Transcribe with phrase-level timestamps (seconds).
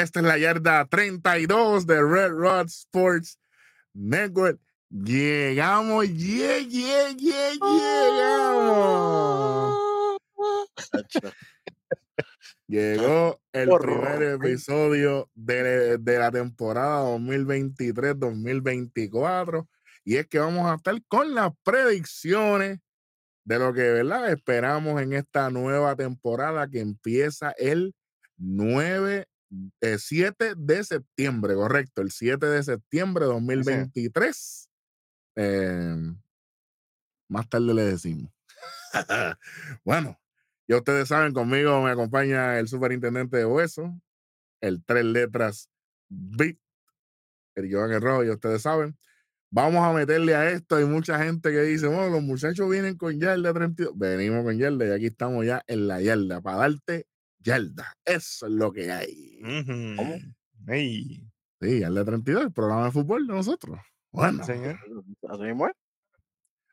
[0.00, 3.38] Esta es la yarda 32 de Red Rod Sports
[3.92, 4.58] Network.
[4.88, 9.78] Llegamos, yeah, yeah, yeah, llegamos.
[12.66, 19.68] Llegó el primer episodio de, de la temporada 2023-2024
[20.04, 22.78] y es que vamos a estar con las predicciones
[23.44, 24.32] de lo que ¿verdad?
[24.32, 27.94] esperamos en esta nueva temporada que empieza el
[28.38, 29.26] 9,
[29.98, 34.70] 7 de septiembre, correcto, el 7 de septiembre de 2023.
[35.36, 36.20] Em,
[37.28, 38.32] más tarde le decimos.
[39.84, 40.18] bueno,
[40.68, 44.00] ya ustedes saben, conmigo me acompaña el superintendente de Hueso,
[44.60, 45.68] el tres letras
[46.08, 46.58] B,
[47.54, 48.96] el Joan Rojo, ya ustedes saben.
[49.52, 50.76] Vamos a meterle a esto.
[50.76, 53.98] Hay mucha gente que dice, bueno, los muchachos vienen con yarda 32.
[53.98, 57.06] Venimos con yarda y aquí estamos ya en la yarda para darte
[57.40, 57.96] yarda.
[58.04, 59.40] Eso es lo que hay.
[61.60, 63.78] Sí, yarda 32, el programa de fútbol de nosotros.
[64.12, 64.44] Bueno.
[64.44, 64.78] Señor.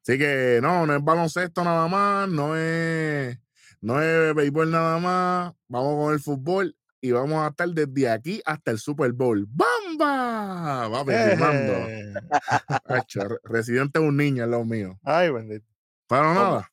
[0.02, 3.38] Así que no, no es baloncesto nada más, no es,
[3.82, 5.54] no es béisbol nada más.
[5.68, 9.46] Vamos con el fútbol y vamos a estar desde aquí hasta el Super Bowl.
[9.50, 10.88] ¡Bamba!
[10.88, 12.14] Va eh.
[13.44, 14.98] Residente es un niño, es lo mío.
[15.04, 15.66] Ay, bendito.
[16.08, 16.72] Para nada.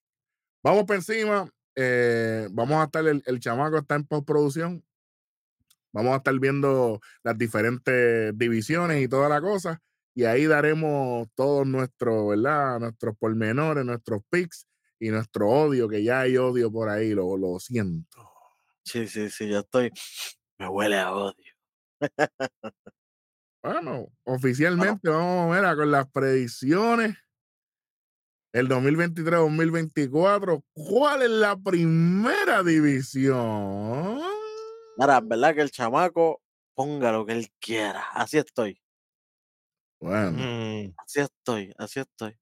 [0.63, 1.51] Vamos por encima.
[1.77, 4.85] Eh, vamos a estar, el, el, chamaco está en postproducción.
[5.93, 9.81] Vamos a estar viendo las diferentes divisiones y toda la cosa.
[10.15, 12.79] Y ahí daremos todos nuestros, ¿verdad?
[12.81, 14.67] Nuestros pormenores, nuestros pics
[14.99, 18.31] y nuestro odio, que ya hay odio por ahí, lo, lo siento.
[18.85, 19.91] Sí, sí, sí, ya estoy.
[20.59, 21.55] Me huele a odio.
[23.63, 27.17] bueno, oficialmente vamos a ver con las predicciones.
[28.55, 34.23] El 2023-2024, ¿cuál es la primera división?
[34.97, 36.41] Ahora, ¿verdad que el chamaco
[36.73, 38.05] ponga lo que él quiera?
[38.13, 38.81] Así estoy.
[40.01, 40.39] Bueno.
[40.39, 40.95] Mm.
[40.99, 42.39] Así estoy, así estoy.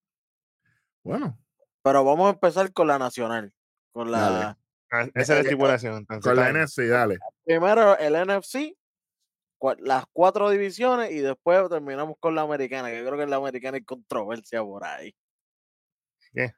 [1.03, 1.38] Bueno.
[1.82, 3.50] Pero vamos a empezar con la nacional.
[3.92, 4.58] Con la.
[4.91, 6.04] Ah, esa es la estipulación.
[6.04, 7.20] Con la NFC, dale.
[7.42, 8.76] Primero el NFC,
[9.78, 13.78] las cuatro divisiones y después terminamos con la americana, que creo que en la americana
[13.78, 15.14] hay controversia por ahí.
[16.32, 16.54] ¿Qué?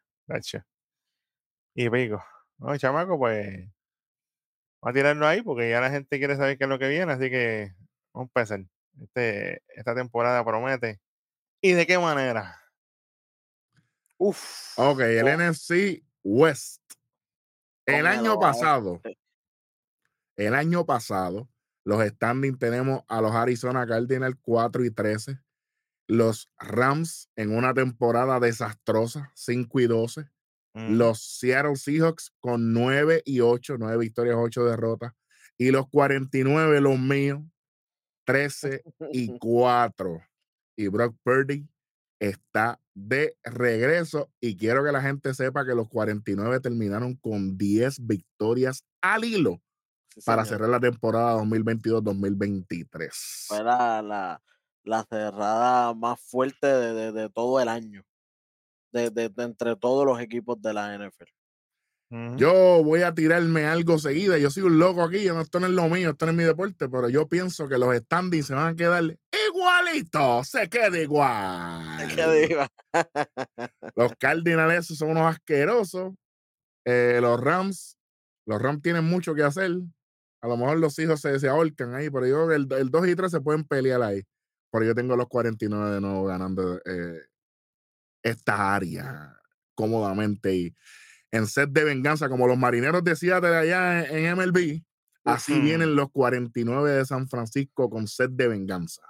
[1.75, 2.25] Y pico.
[2.59, 3.69] No, chamaco, pues
[4.81, 7.13] vamos a tirarlo ahí porque ya la gente quiere saber qué es lo que viene,
[7.13, 7.75] así que
[8.13, 8.61] vamos a empezar.
[9.03, 11.01] Este, esta temporada promete.
[11.61, 12.61] ¿Y de qué manera?
[14.19, 14.79] Uf.
[14.79, 16.85] Ok, el NFC West
[17.87, 19.01] el año pasado,
[20.37, 21.49] el año pasado,
[21.85, 25.39] los standings tenemos a los Arizona Cardinals 4 y 13,
[26.07, 30.31] los Rams en una temporada desastrosa, 5 y 12,
[30.75, 30.97] mm.
[30.97, 35.13] los Seattle Seahawks con 9 y 8, 9 victorias, 8 derrotas,
[35.57, 37.41] y los 49, los míos,
[38.27, 38.83] 13
[39.13, 40.21] y 4.
[40.77, 41.69] Y Brock Purdy
[42.19, 48.07] está de regreso y quiero que la gente sepa que los 49 terminaron con 10
[48.07, 49.61] victorias al hilo
[50.25, 53.47] para cerrar la temporada 2022-2023.
[53.49, 54.41] Fue la, la,
[55.09, 58.05] cerrada más fuerte de, todo el año,
[58.93, 61.31] de, entre todos los equipos de la NFL.
[62.37, 64.39] Yo voy a tirarme algo seguida.
[64.39, 65.25] Yo soy un loco aquí.
[65.25, 67.69] Yo no, esto no es lo mío, esto no es mi deporte, pero yo pienso
[67.69, 69.03] que los standings se van a quedar
[69.49, 70.45] igualito.
[70.45, 71.99] Se queda igual.
[71.99, 72.69] Se queda igual.
[73.97, 76.15] los Cardinals son unos asquerosos.
[76.85, 77.97] Eh, los Rams,
[78.47, 79.73] los Rams tienen mucho que hacer.
[80.41, 83.17] A lo mejor los hijos se, se ahorcan ahí, pero yo el, el 2 y
[83.17, 84.23] 3 se pueden pelear ahí.
[84.75, 87.21] Pero yo tengo los 49 de nuevo ganando eh,
[88.25, 89.39] esta área
[89.77, 90.53] cómodamente.
[90.53, 90.75] Y
[91.31, 94.83] en set de venganza, como los marineros de Seattle allá en, MLB,
[95.23, 99.03] así vienen los 49 de San Francisco con set de venganza.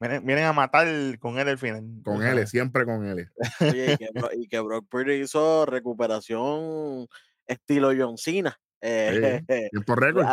[0.00, 0.88] Vienen, a matar
[1.20, 1.84] con él el final.
[2.02, 3.30] Con él, siempre con él.
[4.36, 7.06] y, que, Brock Purdy hizo recuperación
[7.46, 8.58] estilo John Cena.
[8.80, 10.26] Eh, tiempo récord.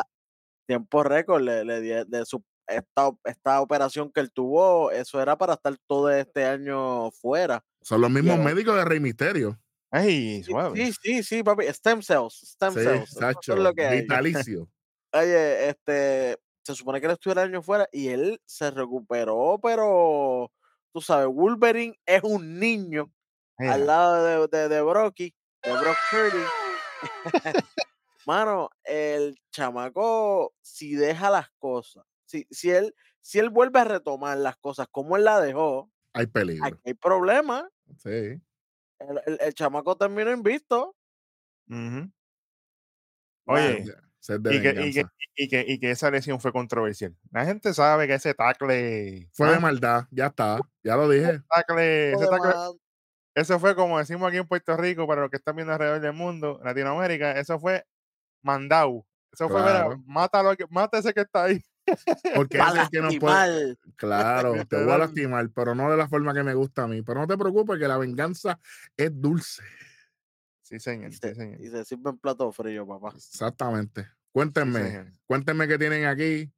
[0.66, 6.10] Tiempo récord de, su esta, esta, operación que él tuvo, eso era para estar todo
[6.10, 7.64] este año fuera.
[7.82, 9.60] Son los mismos médicos de Rey Misterio.
[9.92, 11.66] Ay, sí, sí, sí, papi.
[11.68, 12.56] Stem cells.
[12.56, 13.16] Stem cells.
[13.48, 14.68] es lo que vitalicio.
[15.14, 20.52] Oye, este, se supone que él estuvo el año fuera y él se recuperó, pero
[20.92, 23.12] tú sabes, Wolverine es un niño
[23.58, 26.44] al lado de, de, de Brocky, de Brock Purdy.
[28.26, 34.38] Mano, el chamaco, si deja las cosas, si, si, él, si él vuelve a retomar
[34.38, 36.66] las cosas como él la dejó, hay peligro.
[36.66, 37.66] Hay, hay problemas.
[37.98, 38.42] Sí.
[39.00, 40.96] El, chamaco terminó invisto.
[43.46, 45.04] Oye, y, que,
[45.36, 47.16] y, que, y, que, esa lesión fue controversial.
[47.32, 49.30] La gente sabe que ese tackle.
[49.34, 49.60] Fue de ¿ah?
[49.60, 51.32] maldad, ya está, ya lo dije.
[51.32, 52.80] ese tackle,
[53.36, 56.14] eso fue como decimos aquí en Puerto Rico, para los que están viendo alrededor del
[56.14, 57.86] mundo, Latinoamérica, eso fue
[58.44, 59.06] mandau.
[59.32, 61.64] Eso fue, mira, mátalo, mata ese que está ahí.
[62.36, 63.78] Porque es el que no puede.
[63.96, 67.02] Claro, te voy a lastimar, pero no de la forma que me gusta a mí.
[67.02, 68.60] Pero no te preocupes, que la venganza
[68.96, 69.64] es dulce.
[70.62, 71.12] Sí, señor.
[71.12, 71.62] Y se, señor.
[71.62, 73.14] Y se sirve en plato frío, papá.
[73.16, 74.08] Exactamente.
[74.32, 76.52] Cuéntenme, cuéntenme qué tienen aquí.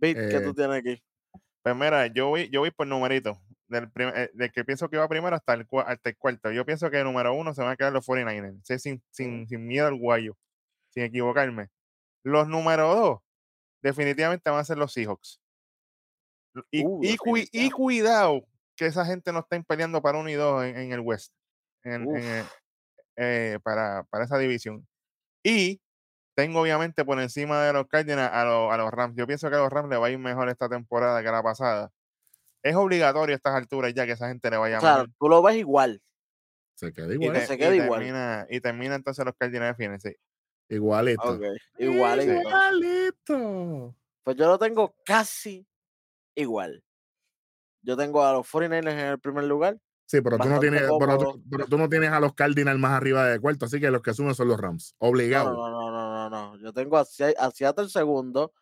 [0.00, 1.02] ¿qué tú eh, tienes aquí?
[1.62, 3.38] Pues mira, yo voy, yo voy por numerito.
[3.68, 6.50] Del, eh, del, que pienso que va primero hasta el, hasta el cuarto.
[6.50, 8.78] Yo pienso que el número uno se van a quedar los 49ers.
[8.78, 10.36] sin, sin, sin miedo al guayo,
[10.90, 11.68] sin equivocarme.
[12.22, 13.20] Los número dos,
[13.82, 15.40] definitivamente van a ser los Seahawks.
[16.70, 18.46] Y, uh, y, cuidado
[18.76, 21.32] que esa gente no estén peleando para uno y dos en, el West,
[21.82, 22.06] en,
[23.16, 24.86] eh, para, para, esa división.
[25.42, 25.80] Y
[26.34, 29.16] tengo obviamente por encima de los Cardinals a, a, los Rams.
[29.16, 31.42] Yo pienso que a los Rams le va a ir mejor esta temporada que la
[31.42, 31.90] pasada.
[32.62, 35.56] Es obligatorio a estas alturas ya que esa gente le vaya Claro, tú lo ves
[35.56, 36.02] igual.
[36.74, 37.36] Se queda igual.
[37.36, 38.00] Y, se queda igual.
[38.00, 40.16] Termina, y termina entonces los Cardinals de sí.
[40.72, 41.38] Igualito.
[41.78, 42.32] Igualito.
[42.32, 43.94] Igualito.
[44.22, 45.66] Pues yo lo tengo casi
[46.34, 46.82] igual.
[47.82, 49.78] Yo tengo a los 49ers en el primer lugar.
[50.06, 53.38] Sí, pero tú, no tienes, pero, tú, no tienes a los Cardinals más arriba de
[53.38, 54.94] cuarto, así que los que suben son los Rams.
[54.98, 55.52] Obligado.
[55.52, 56.58] No, no, no, no, no.
[56.58, 58.52] Yo tengo a, Seattle segundo,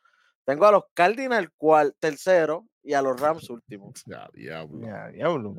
[0.44, 3.92] tengo a los Cardinals cual, tercero y a los Rams último.
[4.06, 4.86] Ya, diablo.
[4.86, 5.54] Ya, diablo,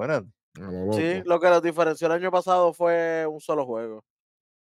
[0.93, 4.03] Sí, lo que los diferenció el año pasado fue un solo juego.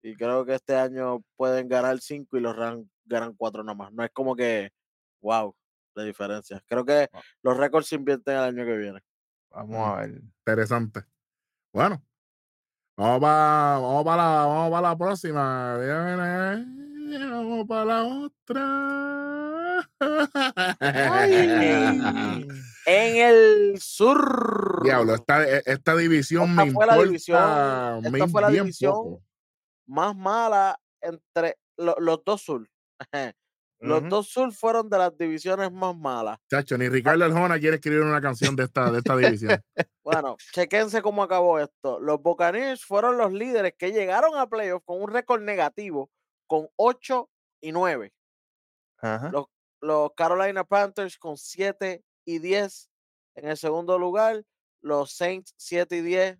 [0.07, 3.91] Y creo que este año pueden ganar cinco y los Rams ganan cuatro nomás.
[3.91, 4.71] No es como que,
[5.19, 5.53] wow,
[5.95, 6.63] de diferencia.
[6.65, 7.09] Creo que
[7.43, 9.01] los récords se invierten el año que viene.
[9.49, 10.21] Vamos a ver.
[10.21, 11.03] Interesante.
[11.73, 12.01] Bueno,
[12.95, 15.77] vamos para, vamos para, la, vamos para la próxima.
[17.29, 19.89] Vamos para la otra.
[22.85, 24.83] en el sur.
[24.85, 29.26] Diablo, esta, e, esta división me importa, la división, esta fue la división
[29.87, 32.69] más mala entre los dos sur.
[33.79, 36.39] Los dos sur fueron de las divisiones más malas.
[36.49, 39.61] Chacho, ni Ricardo Aljona quiere escribir una canción de esta, de esta división.
[40.03, 41.99] bueno, chequense cómo acabó esto.
[41.99, 46.09] Los Buccaneers fueron los líderes que llegaron a playoffs con un récord negativo,
[46.47, 47.29] con 8
[47.61, 48.13] y 9.
[49.31, 49.45] Los,
[49.81, 52.89] los Carolina Panthers con 7 y 10
[53.35, 54.43] en el segundo lugar.
[54.81, 56.39] Los Saints 7 y 10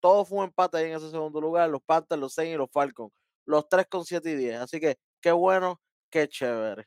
[0.00, 2.70] todo fue un empate ahí en ese segundo lugar, los Panthers, los Saints y los
[2.70, 3.12] Falcons,
[3.46, 4.60] los tres con 7 y 10.
[4.60, 5.80] Así que qué bueno,
[6.10, 6.86] qué chévere.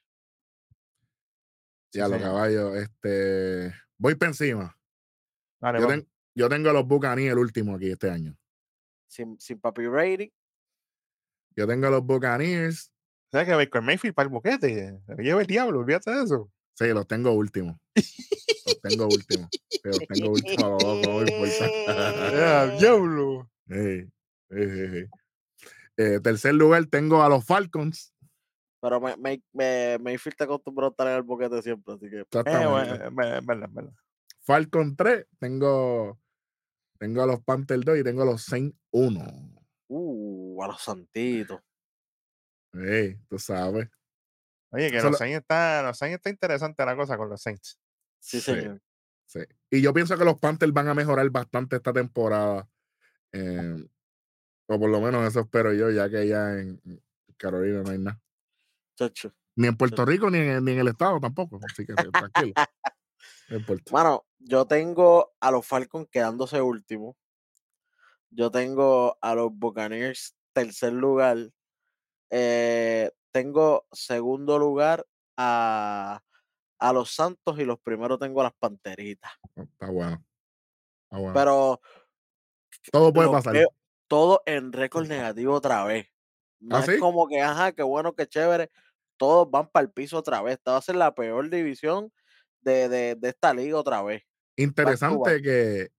[1.91, 4.77] Ya, los caballos, este, voy para encima.
[6.33, 8.35] yo, tengo a los Buccaneers el último aquí este año.
[9.07, 10.33] Sin, sin Papi Brady.
[11.55, 12.91] Yo tengo a los Buccaneers.
[13.31, 14.99] ¿Sabes que Baker Mayfield para el boquete?
[15.19, 16.51] Lleva el diablo, olvídate de eso.
[16.75, 17.77] Sí, los tengo últimos.
[17.95, 19.49] los tengo últimos.
[19.83, 22.77] Los tengo últimos a los dos, no importa.
[22.77, 23.49] diablo!
[25.95, 28.13] Eh, tercer lugar tengo a los Falcons.
[28.81, 32.21] Pero me, me, me, Mayfield te acostumbró a estar en el boquete siempre, así que.
[32.21, 32.25] Eh,
[34.41, 36.19] Falcon 3, tengo,
[36.99, 39.53] tengo a los Panthers 2 y tengo a los Saints 1.
[39.87, 41.61] Uh, a los santitos.
[42.73, 43.87] Hey, tú sabes.
[44.73, 47.79] Oye, que los Saints está, los Saints está interesante la cosa con los Saints.
[48.19, 48.81] Sí, señor.
[49.27, 49.39] Sí.
[49.69, 52.67] Y yo pienso que los Panthers van a mejorar bastante esta temporada.
[53.31, 53.87] Em,
[54.65, 56.81] o por lo menos eso espero yo, ya que ya en
[57.37, 58.19] Carolina no hay nada.
[58.95, 59.31] Chacho.
[59.55, 61.59] Ni en Puerto Rico ni en, ni en, el estado tampoco.
[61.63, 62.53] Así que tranquilo.
[63.91, 67.15] Bueno, yo tengo a los Falcons quedándose último.
[68.31, 71.37] Yo tengo a los Buccaneers tercer lugar.
[72.31, 76.21] Eh, tengo segundo lugar a,
[76.79, 79.31] a, los Santos y los primeros tengo a las Panteritas.
[79.55, 80.23] Oh, está bueno.
[81.33, 81.81] Pero
[82.91, 83.55] todo puede pasar.
[84.07, 86.07] todo en récord negativo otra vez.
[86.59, 88.71] No ¿Ah, es como que, ajá, qué bueno, qué chévere.
[89.17, 90.55] Todos van para el piso otra vez.
[90.55, 92.11] Esta va a ser la peor división
[92.61, 94.23] de, de, de esta liga otra vez.
[94.55, 95.89] Interesante que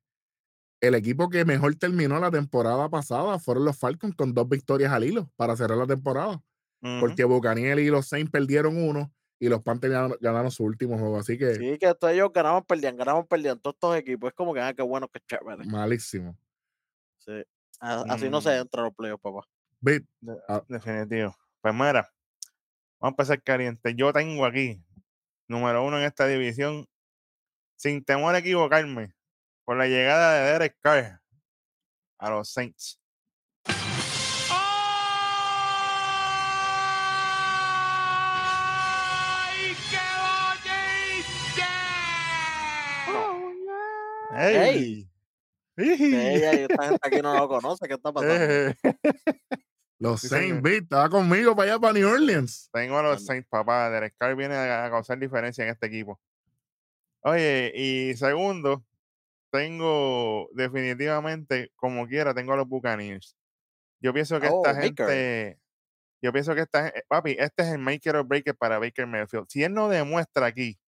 [0.81, 5.05] el equipo que mejor terminó la temporada pasada fueron los Falcons con dos victorias al
[5.05, 6.41] hilo para cerrar la temporada
[7.01, 11.19] porque Bucaniel y los Saints perdieron uno y los Panthers ganaron, su último juego.
[11.19, 11.55] Así que.
[11.55, 14.29] Sí, que todos ellos ganaban, perdían, ganaban, perdían todos estos equipos.
[14.29, 15.65] Es como que, ah, qué bueno, qué chévere.
[15.65, 16.37] Malísimo.
[17.19, 17.43] Sí.
[17.81, 18.61] Así no se mm.
[18.61, 19.47] entra los playoffs, papá.
[20.49, 20.63] Ah.
[20.69, 21.35] Definitivo.
[21.61, 22.11] Pues mira,
[23.01, 23.95] vamos a empezar caliente.
[23.95, 24.83] Yo tengo aquí,
[25.49, 26.87] número uno en esta división,
[27.77, 29.15] sin temor a equivocarme,
[29.65, 31.21] por la llegada de Derek Carr
[32.19, 33.01] a los Saints.
[44.37, 45.09] ¡Ey!
[45.77, 48.75] esta gente aquí no lo conoce, ¿qué está pasando?
[49.99, 52.69] Los Saints, Beat, estaba conmigo para allá, para New Orleans.
[52.73, 53.89] Tengo a los Saints, papá.
[53.89, 56.21] Derek Carr viene a causar diferencia en este equipo.
[57.23, 58.85] Oye, y segundo,
[59.51, 63.35] tengo definitivamente, como quiera, tengo a los Buccaneers.
[64.01, 65.59] Yo pienso que esta oh, gente,
[66.21, 69.47] yo pienso que esta, papi, este es el maker or breaker para Baker Mayfield.
[69.49, 70.79] Si él no demuestra aquí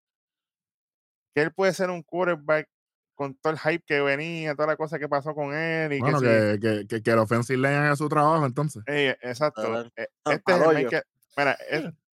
[1.34, 2.68] que él puede ser un quarterback
[3.16, 5.92] con todo el hype que venía, toda la cosa que pasó con él.
[5.94, 8.82] Y bueno, que, que, que, que, el offensive line haga su trabajo entonces.
[8.86, 9.90] exacto.
[9.96, 11.06] E, este es el maker,
[11.36, 11.58] mira,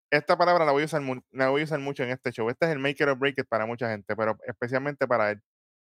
[0.09, 2.49] esta palabra la voy, a usar, la voy a usar mucho en este show.
[2.49, 5.41] Este es el maker or breaker para mucha gente, pero especialmente para él.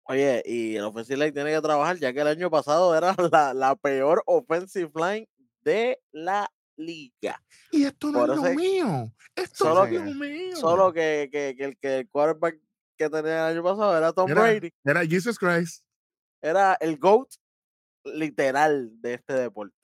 [0.05, 3.55] Oye, y el offensive line tiene que trabajar, ya que el año pasado era la,
[3.55, 5.29] la peor offensive line
[5.63, 7.43] de la liga.
[7.71, 9.13] Y esto no es lo mío.
[9.37, 10.57] Esto solo es que, lo mío.
[10.57, 12.59] Solo que, que, que, el, que el quarterback
[13.01, 14.71] que tenía el año pasado era Tom Brady.
[14.85, 15.83] Era Jesus Christ.
[16.43, 17.29] Era el GOAT
[18.05, 19.75] literal de este deporte.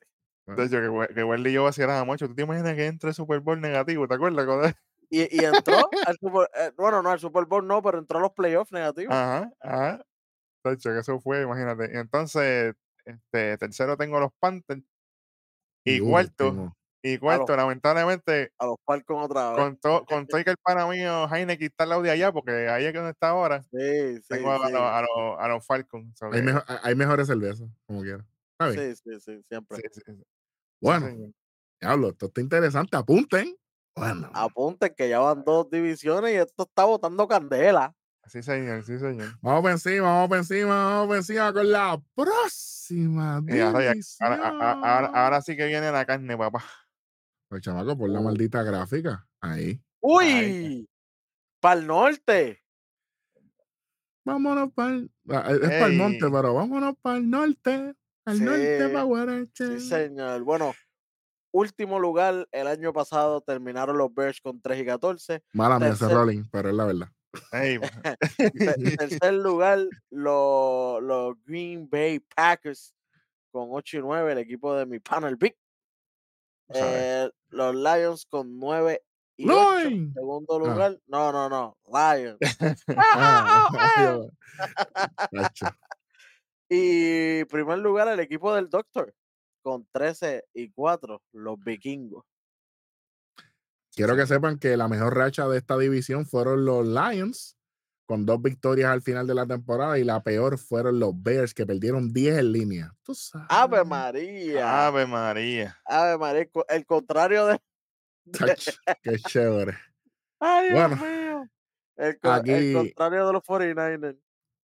[0.45, 2.27] De hecho, que, que Wendy y yo vaciáramos mucho.
[2.27, 4.07] ¿Tú te imaginas que entre Super Bowl negativo?
[4.07, 4.73] ¿Te acuerdas?
[5.09, 8.23] Y, y entró al Super eh, bueno, no, al Super Bowl no, pero entró a
[8.23, 9.15] los playoffs negativos.
[9.15, 10.05] Ajá, ajá.
[10.65, 11.89] De hecho, que eso fue, imagínate.
[11.93, 14.83] Y entonces, este, tercero tengo los Panthers.
[15.85, 16.75] Y, cuarto,
[17.13, 18.51] y cuarto, lamentablemente.
[18.57, 19.59] A los Falcons otra vez.
[19.59, 22.67] Con, todo con todo que el pana mío, Jaime, está al lado de allá, porque
[22.69, 23.61] ahí es donde está ahora.
[23.63, 24.27] Sí, sí.
[24.29, 26.21] Tengo a, los, a, los, Falcons.
[26.31, 28.25] Hay, mejor, hay, mejores cervezas, como quiera.
[28.73, 29.81] Sí, sí, sí, siempre.
[30.81, 31.33] Bueno,
[31.81, 32.97] hablo, esto está interesante.
[32.97, 33.55] Apunten.
[33.95, 34.29] Bueno.
[34.33, 37.95] Apunten que ya van dos divisiones y esto está botando candela.
[38.27, 39.37] Sí, señor, sí, señor.
[39.41, 44.39] Vamos por encima, vamos por encima, vamos por encima con la próxima división.
[44.51, 46.63] Ahora, ahora, sí que viene la carne, papá.
[47.49, 49.25] Pues chamaco, por la maldita gráfica.
[49.39, 49.81] Ahí.
[50.01, 50.87] ¡Uy!
[51.61, 52.63] Para el norte.
[54.25, 55.11] Vámonos para el.
[55.29, 57.95] Ah, es para el monte, pero vámonos para el norte.
[58.25, 59.79] Al norte, para Guarache.
[59.79, 60.43] Sí, señor.
[60.43, 60.73] Bueno,
[61.51, 65.43] último lugar, el año pasado terminaron los Bears con 3 y 14.
[65.53, 67.07] Mala mía ese rolling, pero es la verdad.
[68.99, 72.93] Tercer lugar, los, los Green Bay Packers
[73.51, 75.55] con 8 y 9, el equipo de mi panel Big.
[76.73, 79.01] Eh, los Lions con 9
[79.37, 79.89] y 8.
[80.13, 80.59] Segundo ah.
[80.59, 82.39] lugar, no, no, no, Lions.
[82.97, 84.21] Ah,
[86.69, 89.13] y primer lugar, el equipo del Doctor
[89.61, 92.23] con 13 y 4, los vikingos.
[93.93, 97.56] Quiero que sepan que la mejor racha de esta división fueron los Lions,
[98.07, 101.65] con dos victorias al final de la temporada, y la peor fueron los Bears, que
[101.65, 102.95] perdieron 10 en línea.
[103.49, 104.87] Ave María.
[104.87, 105.77] Ave María.
[105.85, 106.47] Ave María.
[106.69, 107.59] El contrario de.
[109.03, 109.77] qué chévere.
[110.39, 111.49] Ay, Dios mío.
[111.97, 114.17] El, contrario de los 49ers.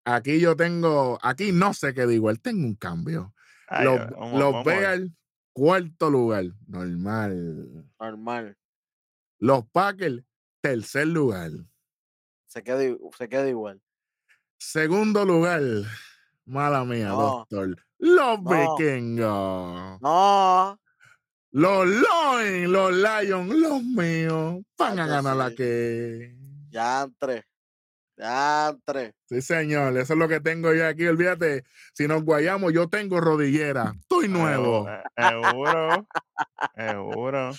[0.05, 3.33] Aquí yo tengo, aquí no sé qué digo, él tengo un cambio.
[3.83, 5.09] los los Bears,
[5.51, 7.85] cuarto lugar, normal.
[7.99, 8.57] Normal.
[9.39, 10.23] Los Packers,
[10.61, 11.51] tercer lugar.
[12.53, 12.83] Se queda,
[13.17, 13.81] se queda igual.
[14.59, 15.59] Segundo lugar,
[16.45, 17.75] mala mía, doctor.
[17.97, 19.99] Los vikingos.
[19.99, 20.79] No.
[21.49, 24.61] Los Lions, los Lions, los míos.
[24.77, 26.35] Van a ganar la que.
[26.69, 27.43] Ya entre.
[28.17, 29.15] Ya entre.
[29.25, 29.97] Sí, señor.
[29.97, 31.07] Eso es lo que tengo yo aquí.
[31.07, 31.63] Olvídate.
[31.93, 33.95] Si nos guayamos, yo tengo rodillera.
[33.99, 34.87] Estoy nuevo.
[35.17, 36.07] Seguro.
[36.75, 37.51] Seguro.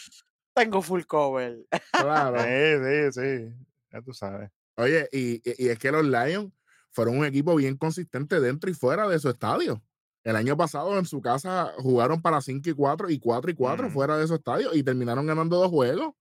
[0.55, 1.67] Tengo full cover.
[1.91, 2.41] Claro.
[2.45, 3.55] sí, sí, sí.
[3.91, 4.53] Ya tú sabes.
[4.77, 6.53] Oye, y, y, es que los Lions
[6.91, 9.83] fueron un equipo bien consistente dentro y fuera de su estadio.
[10.25, 13.91] El año pasado en su casa jugaron para 5 y 4 y 4 y 4
[13.91, 16.15] fuera de su estadio y terminaron ganando dos juegos.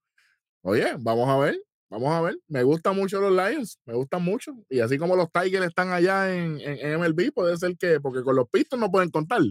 [0.62, 1.57] Oye, vamos a ver,
[1.89, 2.38] vamos a ver.
[2.48, 4.53] Me gustan mucho los Lions, me gustan mucho.
[4.69, 8.36] Y así como los Tigers están allá en, en, MLB, puede ser que, porque con
[8.36, 9.41] los Pistons no pueden contar.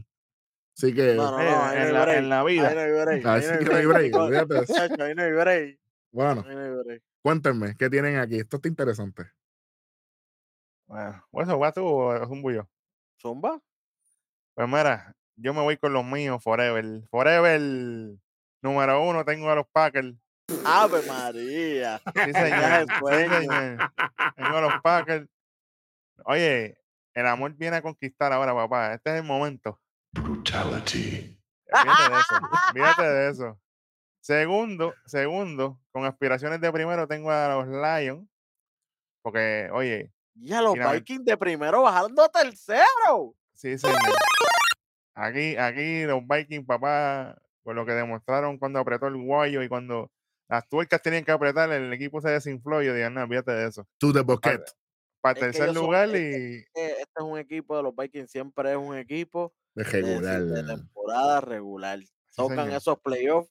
[0.76, 1.14] Así que.
[1.14, 2.68] No, no, no, en, la, en, la, vida.
[2.68, 3.26] Ahí no hay break.
[3.26, 4.14] Así que no hay break.
[4.14, 5.78] Ahí no hay break.
[6.12, 6.44] Bueno,
[7.23, 8.37] cuéntenme, ¿qué tienen aquí?
[8.37, 9.31] Esto está interesante.
[10.87, 12.69] Bueno, ¿eso va tú o es un bullo?
[13.21, 13.61] ¿Zumba?
[14.55, 16.85] Pues mira, yo me voy con los míos forever.
[17.11, 17.61] Forever,
[18.61, 20.14] número uno, tengo a los Packers.
[20.64, 21.99] ¡Ave María!
[21.99, 22.87] Sí, señor.
[24.37, 25.29] Tengo a los Packers.
[26.25, 26.76] Oye,
[27.14, 28.95] el amor viene a conquistar ahora, papá.
[28.95, 29.81] Este es el momento.
[30.12, 31.38] Brutality.
[31.67, 32.35] Fíjate de eso.
[32.75, 33.61] Fíjate de eso.
[34.23, 38.25] Segundo, segundo, con aspiraciones de primero tengo a los Lions.
[39.21, 40.12] Porque, oye.
[40.37, 43.35] Y a los Vikings de primero bajando a tercero.
[43.52, 43.99] Sí, señor.
[45.17, 50.09] Aquí, aquí los Vikings, papá, por lo que demostraron cuando apretó el guayo y cuando
[50.49, 53.69] las tuercas tenían que apretar, el equipo se desinfló y yo dije, no, fíjate de
[53.69, 53.88] eso.
[53.99, 54.62] Tú de Boquet.
[55.21, 56.64] para tercer lugar y.
[56.75, 60.43] este es un equipo de los Vikings, siempre es un equipo de regular.
[60.45, 61.99] De, temporada regular.
[62.37, 63.50] Tocan esos playoffs,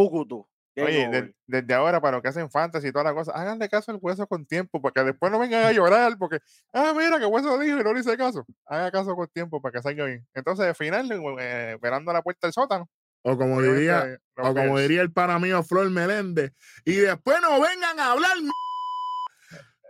[0.00, 0.48] Pucutu.
[0.76, 3.98] Oye, desde ahora, para lo que hacen fantasy y toda la cosa, háganle caso al
[4.00, 6.38] hueso con tiempo, para que después no vengan a llorar, porque,
[6.72, 8.46] ah, mira, que hueso dijo y no le hice caso.
[8.66, 10.26] Haga caso con tiempo para que salga bien.
[10.32, 12.88] Entonces, al final, eh, esperando a la puerta del sótano.
[13.22, 16.52] O como diría, o como diría el pana mío Flor Meléndez,
[16.86, 18.32] y después no vengan a hablar.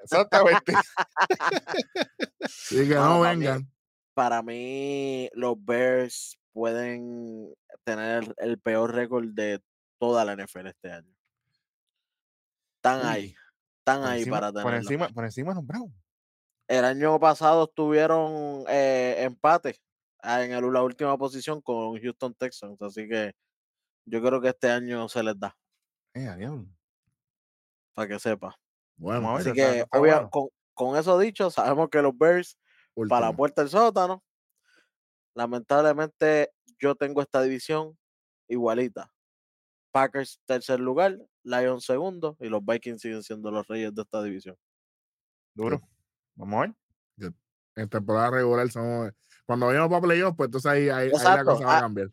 [0.02, 0.72] Exactamente.
[2.72, 3.70] y que no, vengan.
[4.14, 9.60] para mí, los Bears pueden tener el peor récord de
[10.00, 11.14] toda la NFL este año.
[12.76, 13.36] Están ahí.
[13.78, 14.64] Están ahí para tener.
[14.64, 15.94] Por encima, por encima de los Browns.
[16.66, 19.76] El año pasado estuvieron eh, empate
[20.22, 22.80] ah, en la última posición con Houston Texans.
[22.80, 23.34] Así que
[24.06, 25.56] yo creo que este año se les da.
[26.14, 26.28] Eh,
[27.92, 28.56] para que sepa.
[28.96, 29.84] Bueno, así que
[30.74, 32.56] con, eso dicho, sabemos que los Bears
[33.08, 34.22] para la puerta del sótano.
[35.34, 37.98] Lamentablemente, yo tengo esta división
[38.48, 39.12] igualita.
[39.92, 44.56] Packers tercer lugar, Lions segundo y los Vikings siguen siendo los reyes de esta división.
[45.54, 45.80] Duro.
[46.34, 47.32] Vamos a ver.
[47.76, 49.12] En temporada regular somos.
[49.46, 52.08] Cuando vayamos para playoffs, pues entonces ahí, ahí, la cosa va a cambiar.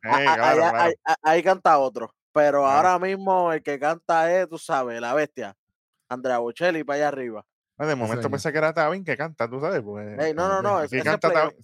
[1.21, 2.13] Ahí, canta otro.
[2.33, 5.55] Pero ahora mismo el que canta es, tú sabes, la bestia.
[6.09, 7.45] Andrea Bocelli para allá arriba.
[7.77, 9.81] de momento pensé que era Tabin que canta, tú sabes.
[9.81, 10.87] Pues, no, no, no.
[10.87, 11.57] Si canta Tabin.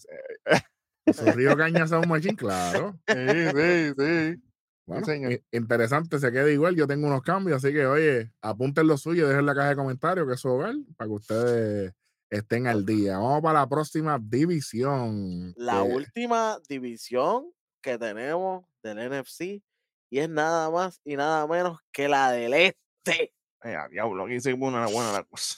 [1.38, 2.98] Río Caña un machín, claro.
[3.08, 4.44] Sí, sí, sí.
[4.86, 5.08] Bueno,
[5.52, 6.76] interesante, se queda igual.
[6.76, 10.28] Yo tengo unos cambios, así que, oye, apunten lo suyo, dejen la caja de comentarios,
[10.28, 11.94] que es su hogar, para que ustedes
[12.30, 13.18] estén al día.
[13.18, 15.54] Vamos para la próxima división.
[15.56, 19.62] La última división que tenemos del NFC
[20.10, 23.34] y es nada más y nada menos que la del este.
[23.64, 25.58] Eh, diablo, aquí se una buena la cosa.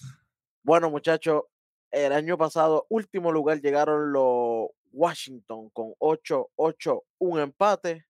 [0.63, 1.43] Bueno, muchachos,
[1.91, 8.05] el año pasado, último lugar, llegaron los Washington con 8-8, un empate.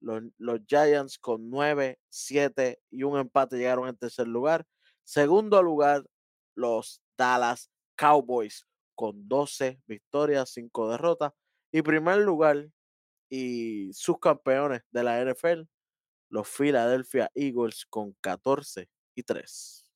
[0.00, 4.66] Los, Giants con 9, 7 y un empate llegaron en tercer lugar.
[5.04, 6.04] Segundo lugar,
[6.54, 11.32] los Dallas Cowboys con 12 victorias, 5 derrotas.
[11.72, 12.68] Y primer lugar,
[13.28, 15.62] y sus campeones de la NFL,
[16.30, 19.92] los Philadelphia Eagles con 14 y 3.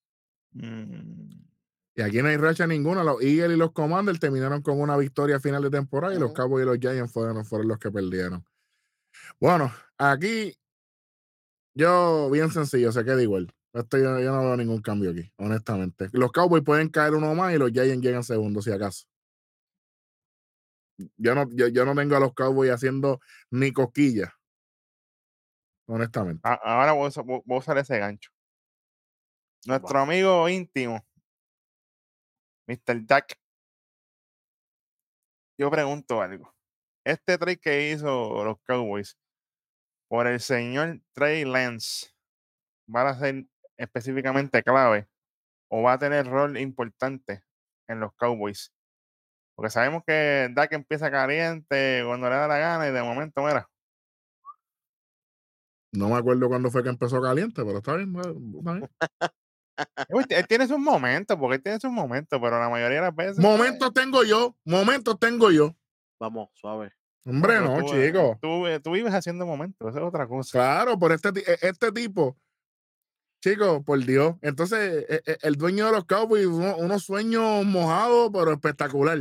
[1.97, 3.05] Y aquí no hay racha ninguna.
[3.05, 6.65] Los Eagles y los Commanders terminaron con una victoria final de temporada y los Cowboys
[6.65, 8.45] y los Giants fueron, fueron los que perdieron.
[9.41, 10.57] Bueno, aquí
[11.75, 13.53] yo, bien sencillo, se queda igual.
[13.73, 16.09] Esto yo, no veo ningún cambio aquí, honestamente.
[16.13, 19.07] Los Cowboys pueden caer uno más y los Giants llegan segundo, si acaso.
[21.17, 24.31] Yo no, yo, no tengo a los Cowboys haciendo ni cosquillas.
[25.87, 26.41] Honestamente.
[26.45, 28.31] Ahora voy a, usar ese gancho.
[29.67, 31.05] Nuestro amigo íntimo,
[32.69, 33.05] Mr.
[33.05, 33.25] Duck.
[35.59, 36.54] Yo pregunto algo.
[37.05, 39.19] Este trade que hizo los Cowboys
[40.09, 42.09] por el señor Trey Lance
[42.95, 45.09] va a ser específicamente clave
[45.69, 47.43] o va a tener rol importante
[47.89, 48.73] en los Cowboys.
[49.55, 53.69] Porque sabemos que Dak empieza caliente cuando le da la gana y de momento, mira.
[55.93, 58.15] No me acuerdo cuándo fue que empezó caliente, pero está bien.
[58.59, 58.91] Está bien.
[60.31, 63.39] Él tiene sus momentos, porque él tiene sus momentos, pero la mayoría de las veces.
[63.39, 65.75] Momentos tengo yo, momentos tengo yo.
[66.25, 66.91] Vamos, suave.
[67.27, 68.39] Hombre, no, chico.
[68.41, 70.53] Tú, tú, vives haciendo momentos, eso es otra cosa.
[70.53, 72.39] Claro, por este, e, este tipo,
[73.43, 74.37] chico, por Dios.
[74.41, 79.19] Entonces, e, e, el dueño de los Cowboys, unos sueños mojados, pero espectacular.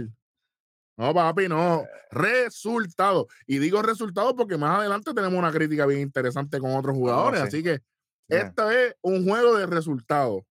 [0.96, 1.82] No, papi, no.
[1.82, 1.88] Eh.
[2.12, 3.28] Resultado.
[3.48, 7.42] Y digo resultado porque más adelante tenemos una crítica bien interesante con otros jugadores.
[7.42, 7.82] Así que
[8.30, 10.44] esto es un juego de resultados.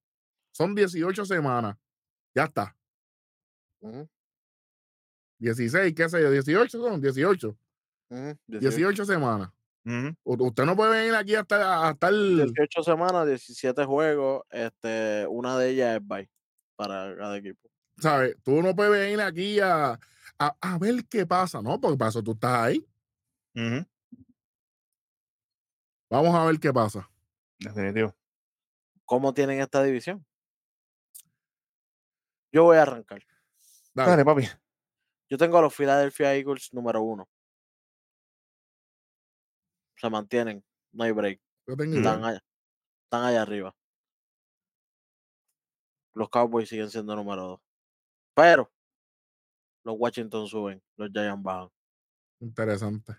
[0.50, 1.78] Son 18 semanas.
[2.34, 2.76] Ya está.
[5.42, 7.56] 16, qué sé yo, 18 son, 18.
[8.46, 9.04] 18.
[9.04, 9.50] semanas.
[10.22, 12.36] Usted no puede venir aquí hasta, hasta el...
[12.36, 16.30] 18 semanas, 17 juegos, este, una de ellas es bye
[16.76, 17.68] para cada equipo.
[17.98, 18.36] ¿Sabes?
[18.44, 19.98] Tú no puedes venir aquí a,
[20.38, 21.80] a, ver qué pasa, ¿no?
[21.80, 22.86] Porque para eso tú estás ahí.
[26.08, 27.10] Vamos a ver qué pasa.
[27.58, 28.14] Definitivo.
[29.04, 30.24] ¿Cómo tienen esta división?
[32.52, 33.22] Yo voy a arrancar.
[33.92, 34.46] Dale, papi.
[35.32, 37.26] Yo tengo a los Philadelphia Eagles número uno.
[39.96, 41.40] Se mantienen, no hay break.
[41.66, 42.44] están, allá,
[43.04, 43.74] están allá arriba.
[46.12, 47.60] Los Cowboys siguen siendo número dos.
[48.34, 48.70] Pero
[49.84, 51.70] los Washington suben, los Giants bajan.
[52.40, 53.16] Interesante.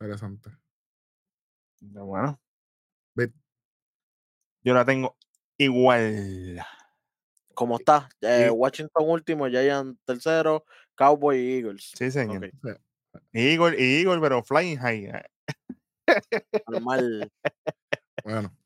[0.00, 0.48] Interesante.
[1.78, 2.40] Bueno.
[4.62, 5.14] Yo la tengo
[5.58, 6.64] igual.
[7.54, 8.08] ¿Cómo está?
[8.20, 11.92] Eh, Washington último, Giants tercero, Cowboy y Eagles.
[11.94, 12.50] Sí, señor.
[13.32, 15.04] Eagle, y Eagle, pero flying high.
[15.06, 16.62] Eh.
[16.68, 17.30] Normal.
[18.24, 18.56] bueno.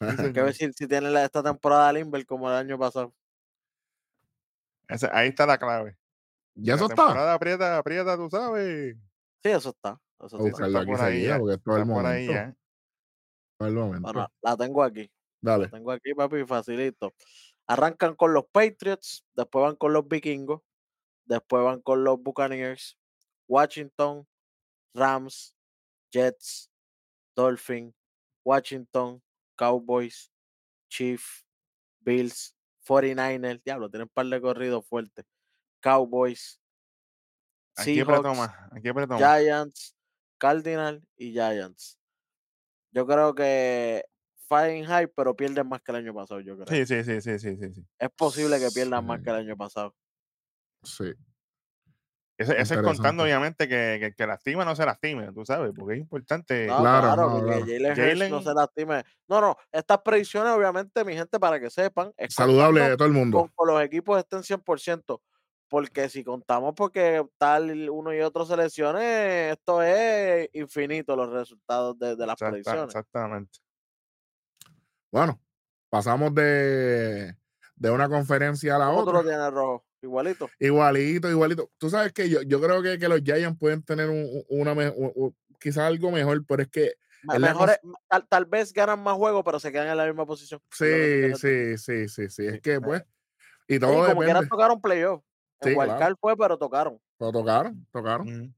[0.00, 3.14] Hay que ver si, si tiene esta temporada Limber como el año pasado.
[5.12, 5.96] ahí está la clave.
[6.54, 6.96] Ya eso está.
[6.96, 8.96] Temporada aprieta, aprieta, tú sabes.
[9.42, 9.98] Sí, eso está.
[10.24, 12.08] Eso sí, está por ahí, ya, porque es todo el momento.
[12.08, 12.54] Ahí, ya.
[13.60, 14.12] el momento.
[14.12, 15.10] Bueno, la tengo aquí.
[15.40, 15.64] Dale.
[15.64, 17.14] La tengo aquí, papi, facilito.
[17.66, 20.62] Arrancan con los Patriots, después van con los Vikingos,
[21.24, 22.96] después van con los Buccaneers,
[23.48, 24.26] Washington,
[24.94, 25.56] Rams,
[26.12, 26.70] Jets,
[27.34, 27.94] Dolphins,
[28.44, 29.22] Washington,
[29.56, 30.32] Cowboys,
[30.88, 31.44] Chiefs,
[32.00, 32.54] Bills,
[32.86, 35.24] 49ers, diablo, tienen un par de corridos fuertes.
[35.80, 36.60] Cowboys,
[37.76, 38.50] Seahawks,
[39.18, 39.96] Giants,
[40.38, 41.98] Cardinal y Giants.
[42.92, 44.04] Yo creo que
[44.48, 46.66] High, pero pierden más que el año pasado, yo creo.
[46.66, 47.86] Sí, sí, sí, sí, sí, sí.
[47.98, 49.94] Es posible que pierdan más que el año pasado.
[50.82, 51.14] Sí.
[52.38, 56.66] Ese, es contando, obviamente, que, que, lastime no se lastime, tú sabes, porque es importante.
[56.66, 59.04] claro, claro, que Jalen no se lastime.
[59.26, 62.12] No, no, estas predicciones, obviamente, mi gente, para que sepan.
[62.16, 63.50] Es Saludable de todo el mundo.
[63.54, 65.20] Con, los equipos estén 100%.
[65.68, 72.16] Porque si contamos porque tal uno y otro selecciones, esto es infinito los resultados de,
[72.24, 72.84] las predicciones.
[72.84, 73.58] Exactamente.
[75.10, 75.40] Bueno,
[75.88, 77.36] pasamos de,
[77.76, 79.22] de una conferencia a la otra.
[79.22, 79.84] tiene rojo?
[80.02, 80.48] Igualito.
[80.58, 81.70] Igualito, igualito.
[81.78, 84.08] Tú sabes que yo, yo creo que, que los Giants pueden tener
[84.48, 84.74] una
[85.58, 86.94] quizás algo mejor, pero es que.
[87.24, 87.72] Mejor,
[88.28, 90.60] tal, vez ganan más juegos, pero se quedan en la misma posición.
[90.70, 92.46] Sí, sí, sí, sí, sí.
[92.46, 93.04] Es que, pues.
[93.66, 94.46] Y todo sí, como depende.
[94.48, 95.24] tocaron playoff.
[95.60, 95.74] Sí,
[96.20, 97.00] fue, pero tocaron.
[97.18, 98.54] Pero tocaron, tocaron.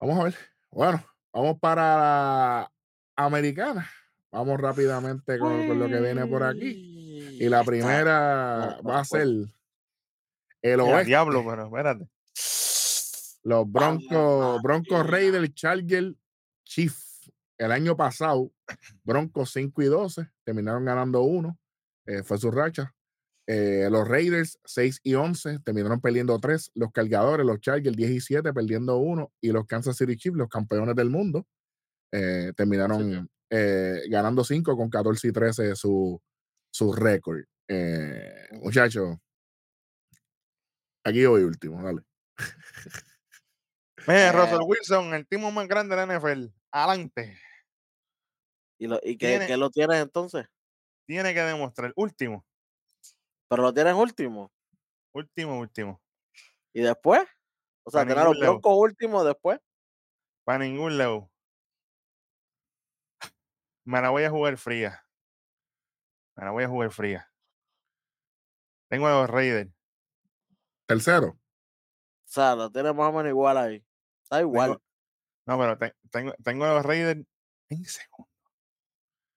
[0.00, 0.34] Vamos a ver.
[0.70, 2.70] Bueno, vamos para la
[3.16, 3.88] americana.
[4.30, 7.36] Vamos rápidamente con, lo que viene por aquí.
[7.40, 9.28] Y la primera va a ser
[10.62, 11.04] el oeste.
[11.06, 12.08] diablo, pero espérate.
[13.44, 16.14] Los Broncos, Broncos Raiders, Charger,
[16.64, 16.94] Chief.
[17.56, 18.52] El año pasado,
[19.02, 21.58] Broncos 5 y 12, terminaron ganando uno.
[22.06, 22.94] Eh, fue su racha.
[23.46, 26.72] Eh, los Raiders 6 y 11 terminaron perdiendo 3.
[26.74, 29.32] Los Cargadores, los Chargers 10 y 7 perdiendo 1.
[29.40, 31.46] Y los Kansas City Chiefs, los campeones del mundo,
[32.12, 36.20] eh, terminaron eh, ganando 5 con 14 y 13 su,
[36.70, 37.44] su récord.
[38.52, 39.16] muchachos,
[41.04, 42.02] aquí voy último, dale.
[44.06, 46.46] Russell Wilson, el timo más grande de la NFL.
[46.72, 47.38] Adelante.
[48.78, 50.46] ¿Y, lo, y qué, lo tienes entonces?
[51.06, 51.92] Tiene que demostrar.
[51.96, 52.44] Último.
[53.48, 54.52] Pero lo tienes último.
[55.12, 56.00] Último, último.
[56.72, 57.22] ¿Y después?
[57.84, 59.58] O sea, tener los Broncos último después.
[60.44, 61.30] Para ningún lado.
[63.88, 65.02] Me la voy a jugar fría.
[66.36, 67.32] Me la voy a jugar fría.
[68.90, 69.72] Tengo a los Raiders.
[70.84, 71.28] Tercero.
[71.28, 71.38] O
[72.26, 73.82] sea, lo tienes más o menos igual ahí.
[74.22, 74.78] Está igual.
[75.46, 75.78] no, pero
[76.10, 77.24] tengo, tengo a los Raiders
[77.70, 78.30] en segundo.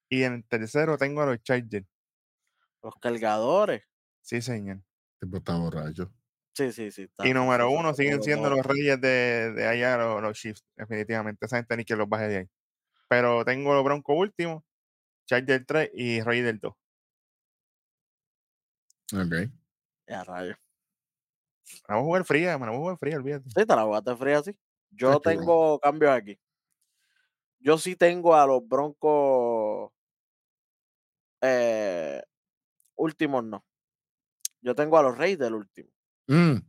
[0.10, 1.88] Y en tercero tengo a los Chargers.
[2.84, 3.84] Los cargadores.
[4.20, 4.84] Sí, señor.
[5.22, 6.12] Tipo está borracho.
[6.54, 7.10] Sí, sí, sí.
[7.24, 11.46] y número uno siguen siendo los reyes de, de allá, los, los, Chiefs, definitivamente.
[11.46, 12.50] Esa gente ni que los baje de ahí.
[13.12, 14.64] Pero tengo los Broncos último,
[15.26, 16.74] Charger 3 y Rey del 2.
[19.14, 19.52] Ok.
[20.08, 20.56] Ya, rayo.
[21.90, 23.50] Vamos a jugar fría, me voy a jugar fría, olvídate.
[23.50, 24.58] Sí, te la voy a hacer fría, sí.
[24.92, 26.40] Yo tengo cambios aquí.
[27.60, 29.92] Yo sí tengo a los Broncos
[31.42, 32.24] eh,
[32.96, 33.66] últimos, no.
[34.62, 35.90] Yo tengo a los Reyes del último.
[36.28, 36.60] Mm.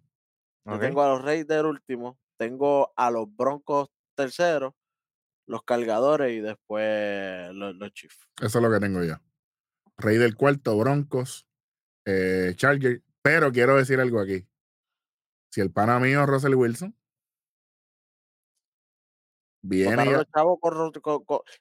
[0.65, 2.19] Yo tengo a los Reyes del último.
[2.37, 4.75] Tengo a los Broncos terceros,
[5.53, 8.19] los Cargadores y después los, los Chiefs.
[8.41, 9.15] Eso es lo que tengo yo.
[9.99, 11.47] Rey del cuarto, Broncos,
[12.05, 13.03] eh, Charger.
[13.23, 14.49] Pero quiero decir algo aquí.
[15.51, 16.97] Si el pana mío Russell Wilson
[19.61, 20.05] viene.
[20.07, 20.59] Los chavos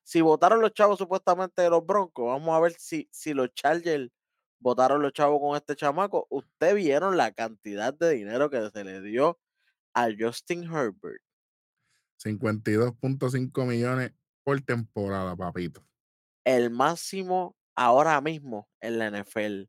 [0.01, 4.09] si votaron los chavos supuestamente de los Broncos, vamos a ver si, si los Chargers
[4.59, 6.25] votaron los chavos con este chamaco.
[6.29, 9.37] Ustedes vieron la cantidad de dinero que se le dio
[9.93, 11.21] a Justin Herbert.
[12.23, 15.83] 52.5 millones por temporada, papito.
[16.43, 19.63] El máximo ahora mismo en la NFL.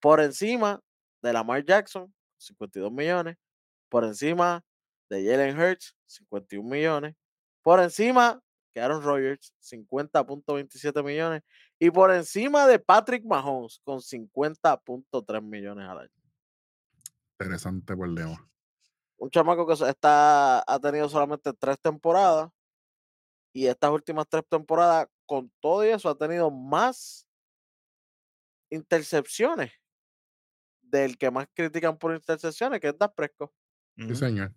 [0.00, 0.80] Por encima
[1.22, 3.36] de Lamar Jackson, 52 millones.
[3.88, 4.64] Por encima
[5.10, 7.14] de Jalen Hurts, 51 millones.
[7.62, 11.42] Por encima que Aaron Rodgers, 50.27 millones.
[11.78, 16.10] Y por encima de Patrick Mahomes, con 50.3 millones al año.
[17.38, 18.51] Interesante problema.
[19.22, 22.50] Un chamaco que está, ha tenido solamente tres temporadas.
[23.52, 27.28] Y estas últimas tres temporadas, con todo eso, ha tenido más
[28.68, 29.70] intercepciones
[30.80, 33.52] del que más critican por intercepciones, que es Dak Prescott.
[33.96, 34.52] Sí, señor.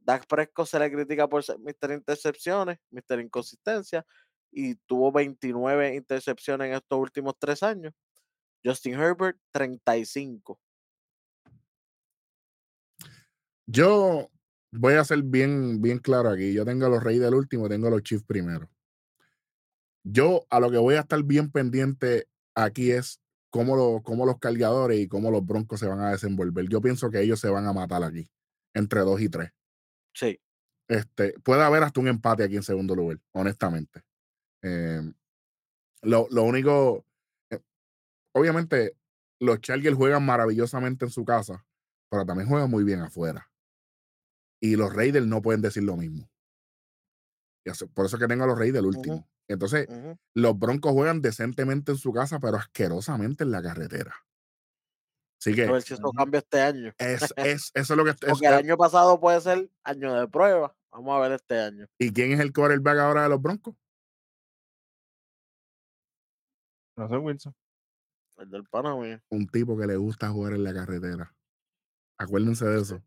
[0.00, 1.92] Dak Prescott se le critica por ser Mr.
[1.92, 3.20] Intercepciones, Mr.
[3.20, 4.04] Inconsistencia,
[4.50, 7.94] y tuvo 29 intercepciones en estos últimos tres años.
[8.64, 10.58] Justin Herbert, 35.
[13.72, 14.28] Yo
[14.72, 16.52] voy a ser bien, bien claro aquí.
[16.52, 18.68] Yo tengo a los Reyes del último, tengo a los Chiefs primero.
[20.02, 24.38] Yo a lo que voy a estar bien pendiente aquí es cómo, lo, cómo los
[24.38, 26.68] cargadores y cómo los broncos se van a desenvolver.
[26.68, 28.28] Yo pienso que ellos se van a matar aquí,
[28.74, 29.52] entre dos y tres.
[30.14, 30.40] Sí.
[30.88, 34.02] Este, puede haber hasta un empate aquí en segundo lugar, honestamente.
[34.62, 35.14] Em,
[36.02, 37.04] lo, lo, único,
[37.50, 37.60] eh,
[38.32, 38.96] obviamente,
[39.38, 41.64] los Chargers juegan maravillosamente en su casa,
[42.08, 43.49] pero también juegan muy bien afuera.
[44.60, 46.28] Y los Raiders no pueden decir lo mismo.
[47.94, 49.28] Por eso que tengo a los Raiders del último.
[49.48, 49.88] Entonces,
[50.34, 54.14] los Broncos juegan decentemente en su casa, pero asquerosamente en la carretera.
[55.40, 55.64] Así que.
[55.64, 56.92] A ver si eso cambia este año.
[56.98, 58.14] Es, es, eso es lo que.
[58.14, 60.76] Porque el año pasado puede ser año de prueba.
[60.92, 61.86] Vamos a ver este año.
[61.98, 63.74] ¿Y quién es el quarterback ahora de los Broncos?
[66.96, 67.54] No sé, Wilson.
[68.38, 69.22] El del Panamá.
[69.30, 71.34] Un tipo que le gusta jugar en la carretera.
[72.18, 73.02] Acuérdense de eso.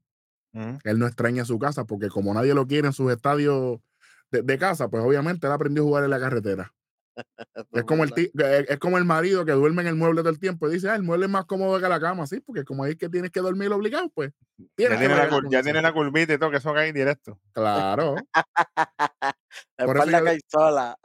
[0.53, 3.79] Él no extraña su casa porque como nadie lo quiere en sus estadios
[4.31, 6.73] de, casa, pues obviamente él aprendió a jugar en la carretera.
[7.73, 10.67] es, como el es, como el marido que duerme en el mueble todo el tiempo
[10.67, 12.95] y dice, ah, el mueble es más cómodo que la cama, sí, porque como es
[12.95, 14.31] que tienes que dormir obligado, pues.
[14.77, 17.39] ya, tiene la, ya tiene la, curvita y todo, que eso cae directo.
[17.51, 18.15] Claro.
[19.77, 20.97] Por eso yo, sola.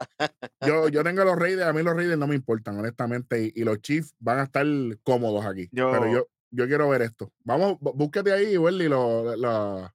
[0.65, 3.79] yo, yo tengo los Raiders, a mí los Raiders no me importan, honestamente, y, los
[3.81, 4.65] Chiefs van a estar
[5.03, 5.69] cómodos aquí.
[5.71, 7.31] pero yo, yo quiero ver esto.
[7.43, 9.91] Vamos, búsquete ahí, Welly, lo, lo,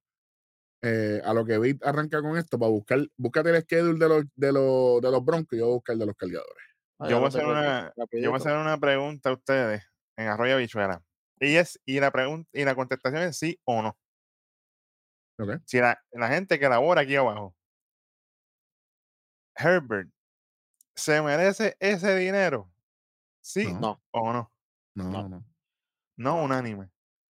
[0.83, 4.25] eh, a lo que vi arranca con esto, para buscar, búscate el schedule de los,
[4.35, 6.65] de los, de los broncos y yo voy a buscar de los cargadores.
[6.99, 9.83] Ah, yo, voy a hacer una, yo voy a hacer una pregunta a ustedes
[10.17, 11.03] en Arroyo Bichuela.
[11.41, 13.99] Y es, y la pregunta, y la contestación es sí o no.
[15.39, 15.57] Okay.
[15.67, 17.57] Si la, la gente que labora aquí abajo,
[19.57, 20.11] Herbert,
[20.95, 22.71] ¿se merece ese dinero?
[23.41, 24.03] ¿Sí no.
[24.13, 24.53] o no?
[24.95, 25.29] No, no.
[25.29, 25.54] no.
[26.17, 26.91] No, unánime.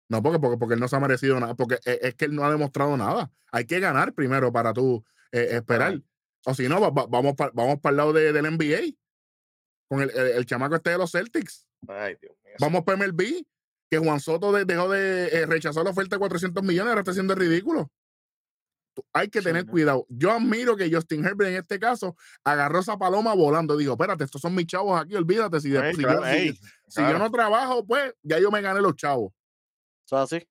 [0.09, 2.35] No, porque, porque, porque él no se ha merecido nada, porque e, es, que él
[2.35, 3.31] no ha demostrado nada.
[3.51, 6.01] Hay que ganar primero para tú eh, esperar.
[6.45, 8.95] O si no, vamos, para vamos para el lado de, del NBA,
[9.87, 11.67] con el, el, chamaco este de los Celtics.
[11.87, 12.53] Ay, Dios mío.
[12.59, 13.45] Vamos para MLB,
[13.89, 17.35] que Juan Soto dejó de eh, rechazar la oferta de 400 millones, ahora está haciendo
[17.35, 17.89] ridículo.
[19.11, 20.05] Hay que tener cuidado.
[20.09, 23.75] Yo admiro que Justin Herbert en este caso agarró esa paloma volando.
[23.75, 25.59] Dijo, espérate, estos son mis chavos aquí, olvídate.
[25.59, 29.33] Si, si, yo, no trabajo, pues ya yo me gané los chavos.
[30.05, 30.47] ¿Eso así?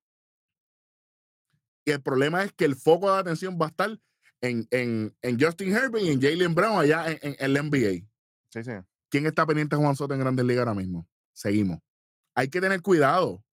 [1.85, 3.98] Y el problema es que el foco de atención va a estar
[4.40, 8.07] en, en, en Justin Herbert y en Jalen Brown allá en, en, el NBA.
[8.50, 8.72] Sí, sí.
[9.09, 11.07] ¿Quién está pendiente de Juan Soto en Grandes Ligas ahora mismo?
[11.33, 11.78] Seguimos.
[12.35, 13.44] Hay que tener cuidado.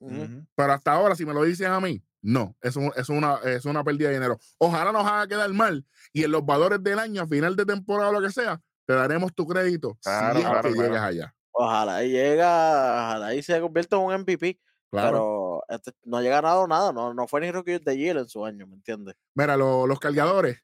[0.00, 3.84] Pero hasta ahora, si me lo dicen a mí, no, eso es, una, es una
[3.84, 4.38] pérdida de dinero.
[4.58, 8.10] Ojalá nos haga quedar mal y en los valores del año, a final de temporada
[8.10, 11.34] o lo que sea, te daremos tu crédito si que allá.
[11.52, 14.60] Ojalá y llega, ojalá y se convierta en un MVP.
[14.90, 18.44] Pero este, no ha llegado nada, no, no fue ni rookie de Year en su
[18.44, 19.14] año, ¿me entiendes?
[19.34, 20.58] Mira, los cargadores,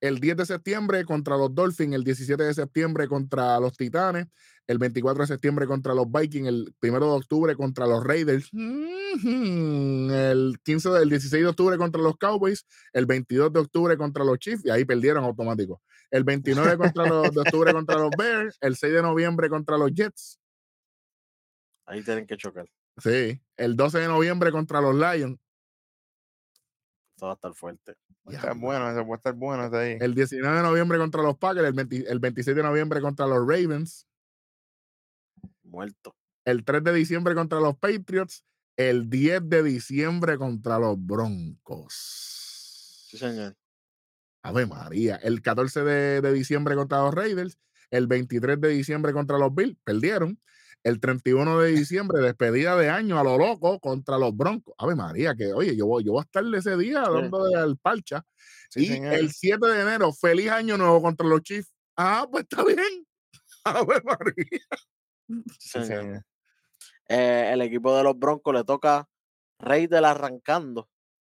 [0.00, 4.26] el 10 de septiembre contra los Dolphins, el 17 de septiembre contra los Titanes,
[4.72, 10.58] el 24 de septiembre contra los Vikings, el 1 de octubre contra los Raiders, el
[10.64, 14.64] 15 del 16 de octubre contra los Cowboys, el 22 de octubre contra los Chiefs,
[14.64, 15.82] y ahí perdieron automático.
[16.10, 19.92] El 29 contra los, de octubre contra los Bears, el 6 de noviembre contra los
[19.92, 20.38] Jets.
[21.86, 22.66] Ahí tienen que chocar.
[22.98, 25.38] Sí, el 12 de noviembre contra los Lions.
[27.14, 27.94] Esto va a estar fuerte.
[28.26, 29.76] Va a estar bueno, eso puede estar bueno.
[29.76, 29.96] ahí.
[30.00, 34.06] El 19 de noviembre contra los Packers, el, el 26 de noviembre contra los Ravens.
[35.72, 36.14] Muerto.
[36.44, 38.44] El 3 de diciembre contra los Patriots.
[38.76, 41.92] El 10 de diciembre contra los Broncos.
[43.08, 43.56] Sí, señor.
[44.42, 45.16] Ave María.
[45.16, 47.58] El 14 de, de diciembre contra los Raiders.
[47.90, 49.76] El 23 de diciembre contra los Bills.
[49.84, 50.38] Perdieron
[50.84, 54.74] el 31 de diciembre, despedida de año a lo loco contra los Broncos.
[54.78, 58.24] Ave María, que oye, yo voy, yo voy a estar ese día dando al parcha.
[58.74, 61.72] y el 7 de enero, feliz año nuevo contra los Chiefs.
[61.96, 63.06] Ah, pues está bien.
[63.64, 64.60] Ave María.
[67.08, 69.08] Eh, el equipo de los Broncos le toca
[69.58, 70.88] Rey del Arrancando,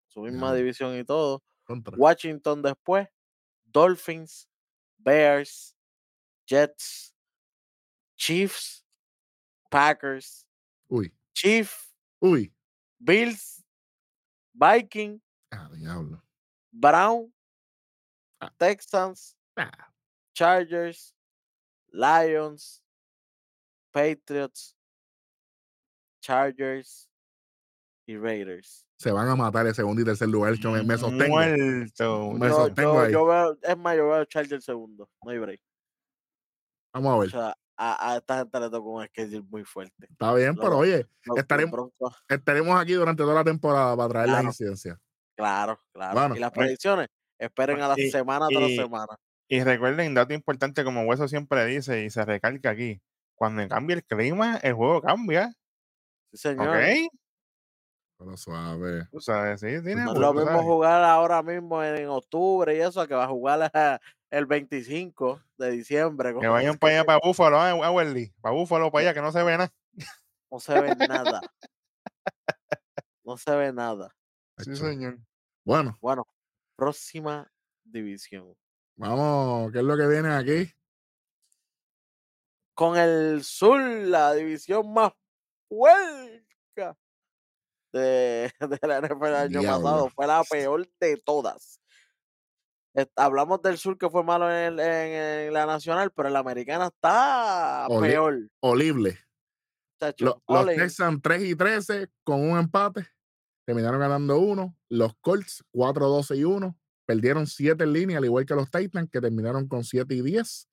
[0.09, 1.43] su misma división y todo.
[1.97, 3.09] Washington después,
[3.65, 4.49] Dolphins,
[4.99, 5.77] Bears,
[6.47, 7.15] Jets,
[8.17, 8.85] Chiefs,
[9.71, 10.47] Packers,
[10.89, 11.15] Uy.
[11.35, 11.73] Chief,
[12.21, 12.53] Uy.
[12.99, 13.65] Bills,
[14.55, 15.21] Viking,
[15.53, 16.23] ah, diablo.
[16.73, 17.33] Brown,
[18.41, 18.51] ah.
[18.59, 19.71] Texans, ah.
[20.35, 21.15] Chargers,
[21.93, 22.83] Lions,
[23.93, 24.77] Patriots,
[26.23, 27.09] Chargers
[28.07, 28.87] y Raiders.
[28.99, 30.55] Se van a matar el segundo y tercer lugar.
[30.55, 31.29] Yo me, me sostengo.
[31.35, 32.33] Muerto.
[32.33, 33.13] Me Yo, sostengo yo, ahí.
[33.13, 35.09] yo veo, es más, yo veo Chargers segundo.
[35.23, 35.61] No hay break.
[36.95, 37.31] Vamos a O ver.
[37.31, 40.07] sea, a, a esta gente le tocó un schedule muy fuerte.
[40.11, 44.49] Está bien, lo- pero oye, Estaremos- aquí durante toda la temporada para traer las Claro.
[44.49, 44.99] incidencias.
[45.37, 46.15] claro, claro.
[46.19, 47.07] Bueno, y las predicciones,
[47.39, 49.17] esperen a la y- semana tras y- semana.
[49.51, 53.01] Y recuerden, dato importante, como Hueso siempre dice y se recalca aquí,
[53.39, 55.53] cuando cambia el clima, el juego cambia.
[56.33, 56.69] Sí, señor.
[56.69, 57.11] ¿Ok?
[58.19, 59.07] Pero suave.
[59.13, 60.65] Tú sabes, sí, tiene No es juego, lo mismo sabes.
[60.67, 65.71] jugar ahora mismo en octubre y eso, que va a jugar a- el 25 de
[65.71, 66.35] diciembre.
[66.39, 69.31] Que vayan para allá, para Búfalo, a a Welly, para Búfalo, para allá, que no
[69.33, 69.73] se ve nada.
[70.51, 71.41] No se ve nada.
[73.25, 74.15] No se ve nada.
[74.59, 75.19] Sí, señor.
[75.65, 76.27] Bueno, Bueno,
[76.77, 77.51] próxima
[77.85, 78.55] división.
[78.97, 80.73] vamos, ¿qué es lo que viene aquí?
[82.79, 85.11] Con el sur, la división más
[85.69, 86.97] huelga
[87.93, 89.83] de, de la NFL el año Diablo.
[89.83, 90.11] pasado.
[90.15, 91.81] Fue la peor de todas.
[93.17, 96.41] Hablamos del sur que fue malo en, el- en- en la nacional, pero en la
[96.41, 98.39] americana está Oli- peor.
[98.61, 99.19] Olible.
[100.01, 100.25] chacho.
[100.25, 100.67] Lo- los.
[100.67, 103.07] Texans 3 y 13 con un empate.
[103.67, 104.77] Terminaron ganando uno.
[104.89, 106.77] Los Colts 4, 12 y 1.
[107.07, 110.69] Perdieron 7 en línea, al igual que los Titans, que terminaron con 7 y 10.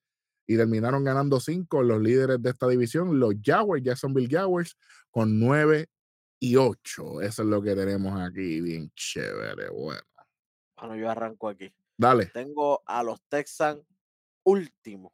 [0.46, 4.76] Y terminaron ganando 5 los líderes de esta división, los Jaguars, Jacksonville Jaguars,
[5.10, 5.88] con 9
[6.40, 7.22] y 8.
[7.22, 9.70] Eso es lo que tenemos aquí, bien chévere.
[9.70, 10.00] Bueno,
[10.78, 11.72] Bueno, yo arranco aquí.
[11.98, 13.80] dale, Tengo a los Texans
[14.44, 15.12] último,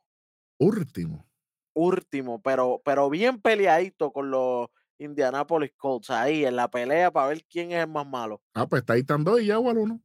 [0.59, 1.27] último.
[1.75, 4.69] último, pero, pero bien peleadito con los
[4.99, 8.43] Indianapolis Colts ahí en la pelea para ver quién es el más malo.
[8.55, 10.01] Ah, pues Titan 2 y Jaguar 1.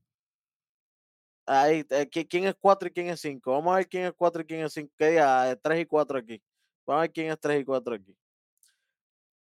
[1.48, 3.52] Ahí, eh, qui- quién es 4 y quién es 5.
[3.54, 4.94] Vamos a ver quién es 4 y quién es 5.
[4.98, 5.58] ¿Qué día?
[5.62, 6.44] 3 y 4 aquí.
[6.86, 8.18] Vamos a ver quién es 3 y 4 aquí.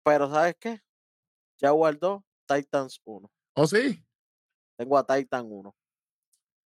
[0.04, 0.80] Pero ¿sabes qué?
[1.60, 3.30] Jaguar 2, Titans 1.
[3.54, 4.04] ¿Oh, sí?
[4.76, 5.76] Tengo a Titan 1.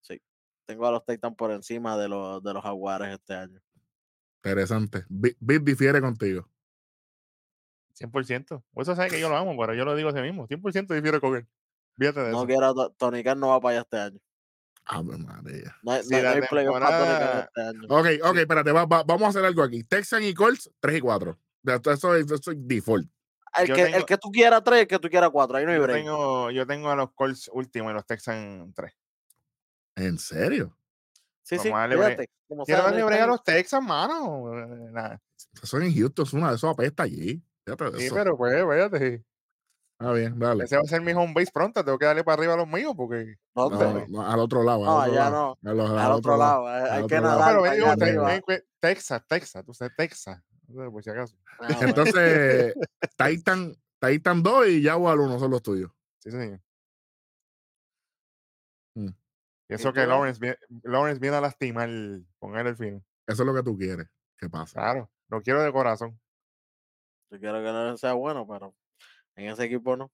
[0.01, 0.23] Sí.
[0.67, 3.61] Tengo a los Titans por encima de los, de los Jaguares este año.
[4.43, 5.05] Interesante.
[5.11, 6.49] Bit difiere contigo.
[7.93, 8.63] 100%.
[8.73, 10.47] Hueso sabe que yo lo amo, pero yo lo digo así mismo.
[10.47, 11.47] 100% difiero con él.
[11.99, 12.47] Fíjate de No eso.
[12.47, 14.21] quiero, a Tony Khan no va para allá este año.
[14.87, 15.77] Ave María.
[15.83, 17.81] No no no hay temporada- este año.
[17.89, 19.83] Ok, ok, espérate, va- va- vamos a hacer algo aquí.
[19.85, 21.39] Texan y Colts, 3 y 4.
[21.65, 23.09] Eso es, eso es default.
[23.59, 25.57] El que, tengo- el que tú quieras 3, el que tú quieras 4.
[25.57, 25.97] Ahí no hay Yo break.
[25.99, 28.93] tengo, yo tengo a los Colts últimos y los Texans 3.
[29.97, 30.77] ¿En serio?
[31.43, 31.91] Sí, sí, break.
[31.93, 32.31] fíjate.
[32.67, 34.53] Quiero darle el brega a los Texans, mano.
[34.57, 35.21] Eh, nada.
[35.63, 37.43] Eso en Houston es una de esos apesta allí.
[37.65, 38.15] Fíjate de Sí, eso.
[38.15, 39.25] pero pues, fíjate.
[39.99, 40.65] Ah, bien, dale.
[40.65, 41.83] Ese va a ser mi home base pronto.
[41.83, 43.37] Tengo que darle para arriba a los míos porque.
[43.55, 44.07] ¿Dónde?
[44.09, 44.81] No, no, al otro lado.
[44.81, 45.59] Al No, otro allá lado.
[45.65, 46.69] Al, al Al otro lado.
[46.69, 48.43] eh, Hay que nadar.
[48.47, 49.65] pero Texas, Texas.
[49.65, 50.43] Tú sabes, Texas.
[50.69, 51.37] No sé, Por si acaso.
[51.61, 51.69] Ah.
[51.81, 52.75] Entonces,
[53.17, 55.91] Titan, Titan 2 y Jaguar 1 son los tuyos.
[56.19, 56.61] Sí, señor.
[58.97, 59.09] Mm.
[59.69, 60.07] Y eso ¿Y que?
[60.07, 61.89] Lawrence, viene- Lawrence viene a lastimar
[62.39, 63.05] con él el fin.
[63.27, 64.75] Eso es lo que tú quieres que pase.
[64.75, 66.21] Claro, lo quiero de corazón.
[67.31, 68.75] Yo quiero que no sea bueno, pero
[69.37, 70.11] en ese equipo no.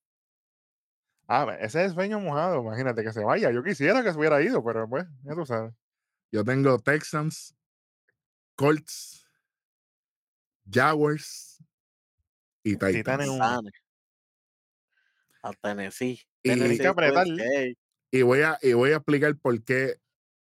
[1.29, 2.61] Ah, ese es sueño mojado.
[2.61, 3.51] Imagínate que se vaya.
[3.51, 5.73] Yo quisiera que se hubiera ido, pero pues, ya tú sabes.
[6.31, 7.55] Yo tengo Texans,
[8.57, 9.27] Colts,
[10.71, 11.63] Jaguars
[12.63, 12.95] y Titans.
[12.95, 13.73] Titanes.
[15.43, 16.21] A Tennessee.
[16.43, 17.25] Y- Tennessee que apretar.
[17.25, 17.79] Twins, ey,
[18.11, 19.97] Y voy a, y voy a explicar por qué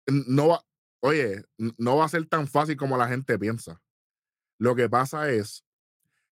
[0.07, 0.65] no va,
[1.01, 3.81] oye, no va a ser tan fácil como la gente piensa.
[4.57, 5.65] Lo que pasa es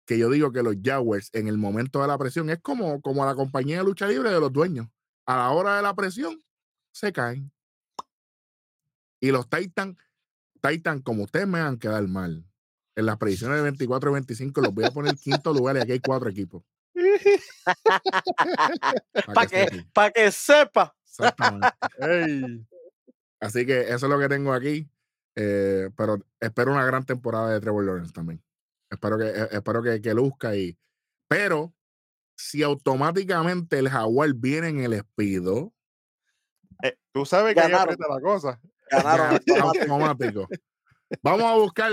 [0.05, 3.25] que yo digo que los Jaguars en el momento de la presión es como, como
[3.25, 4.87] la compañía de lucha libre de los dueños.
[5.25, 6.41] A la hora de la presión
[6.91, 7.51] se caen.
[9.19, 9.97] Y los Titans,
[10.61, 12.45] Titan, como ustedes me van a quedar mal,
[12.95, 15.91] en las predicciones de 24 y 25 los voy a poner quinto lugar y aquí
[15.93, 16.63] hay cuatro equipos.
[19.33, 20.95] Para que, pa' que sepa.
[21.07, 21.67] Exactamente.
[21.99, 22.65] Ey,
[23.39, 24.89] Así que eso es lo que tengo aquí.
[25.35, 28.41] eh, pero espero una gran temporada de Trevor Lawrence también.
[28.95, 30.77] Espero que, eh, espero que, que luzca y.
[31.27, 31.73] Pero
[32.37, 35.73] si automáticamente el Jaguar viene en el Espido,
[36.83, 37.95] eh, tú sabes que ahí Ganaron.
[38.09, 38.59] la cosa.
[38.91, 39.39] Ganaron.
[39.61, 40.47] automático.
[41.21, 41.91] Vamos a buscar,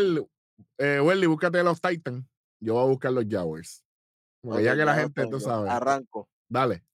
[0.78, 2.24] eh, Welly, búscate los Titans.
[2.60, 3.84] Yo voy a buscar los Jaguars.
[4.42, 5.70] Porque ya que la gente, tú sabes.
[5.70, 6.28] Arranco.
[6.48, 6.84] Dale.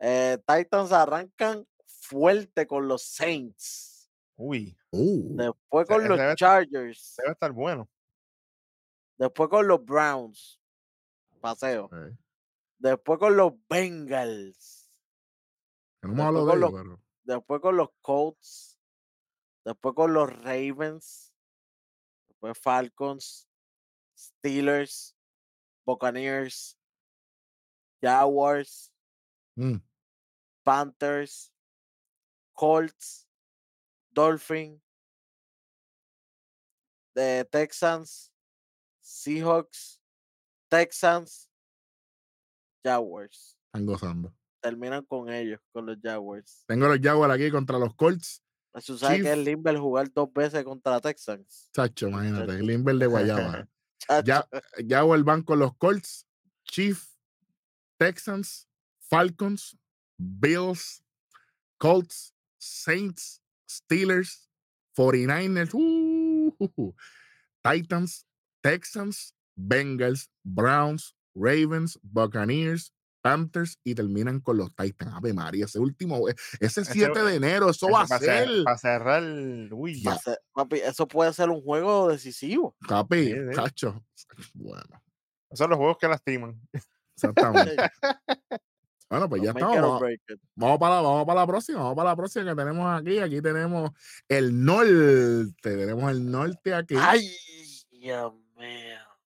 [0.00, 4.10] Eh, Titans arrancan fuerte con los Saints.
[4.36, 7.14] Uy, Uh, Después con los debe- Chargers.
[7.18, 7.88] debe estar bueno.
[9.20, 10.58] Después con los Browns.
[11.42, 11.90] Paseo.
[12.78, 14.90] Después con los Bengals.
[16.02, 17.02] No hemos hablado de con ellos, los- pero.
[17.24, 18.78] Después con los Colts.
[19.64, 21.34] Después con los Ravens.
[22.28, 23.46] Después Falcons.
[24.16, 25.14] Steelers.
[25.84, 26.76] Buccaneers.
[28.02, 28.90] Jaguars,
[29.56, 29.76] Mm.
[30.62, 31.52] Panthers,
[32.54, 33.28] Colts,
[34.10, 34.80] Dolphins,
[37.14, 38.29] de Texans,
[39.20, 40.00] Seahawks,
[40.70, 41.50] Texans,
[42.82, 43.58] Jaguars.
[43.66, 44.34] Están gozando.
[44.62, 46.64] Terminan con ellos, con los Jaguars.
[46.66, 48.42] Tengo los Jaguars aquí contra los Colts.
[48.86, 49.38] Tú sabes que es.
[49.38, 51.68] Limber jugar dos veces contra Texans.
[51.74, 52.52] Chacho, imagínate.
[52.52, 52.64] Chacho.
[52.64, 53.68] Limber de Guayaba.
[54.24, 54.48] Ya,
[54.88, 56.26] Jaguars van con los Colts,
[56.64, 56.98] Chief,
[57.98, 58.66] Texans,
[58.98, 59.76] Falcons,
[60.16, 61.04] Bills,
[61.78, 64.48] Colts, Saints, Steelers,
[64.96, 66.94] 49ers, uh,
[67.62, 68.26] Titans,
[68.62, 72.92] Texans, Bengals, Browns, Ravens, Buccaneers,
[73.22, 75.12] Panthers y terminan con los Titans.
[75.14, 78.48] Ave María, ese último, e, ese 7 de enero, eso va a ser.
[78.64, 79.22] Para cerrar,
[79.72, 80.10] uy, Ya.
[80.10, 82.74] Va a ser- papi, eso puede ser un juego decisivo.
[82.80, 83.34] Sí, sí.
[83.54, 84.02] cacho.
[84.54, 85.02] Bueno,
[85.50, 86.60] Esos son los juegos que lastiman.
[87.14, 87.76] exactamente.
[89.10, 90.00] Bueno, pues ya estamos.
[90.54, 91.80] Vamos, para, la- vamos para la próxima.
[91.80, 93.18] Vamos para la próxima que tenemos aquí.
[93.18, 93.90] Aquí tenemos
[94.28, 95.52] el norte.
[95.62, 96.94] Tenemos el norte aquí.
[96.96, 97.28] Ay,
[97.90, 98.40] mío.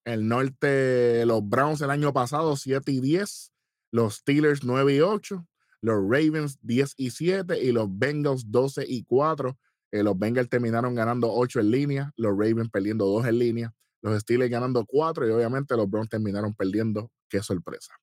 [0.05, 3.53] El norte, los Browns el año pasado 7 y 10.
[3.91, 5.47] Los Steelers 9 y 8.
[5.80, 7.59] Los Ravens 10 y 7.
[7.62, 9.57] Y los Bengals 12 y 4.
[9.93, 12.12] Eh, los Bengals terminaron ganando 8 en línea.
[12.16, 13.74] Los Ravens perdiendo 2 en línea.
[14.03, 15.26] Los Steelers ganando 4.
[15.28, 17.11] Y obviamente los Browns terminaron perdiendo.
[17.28, 17.95] Qué sorpresa.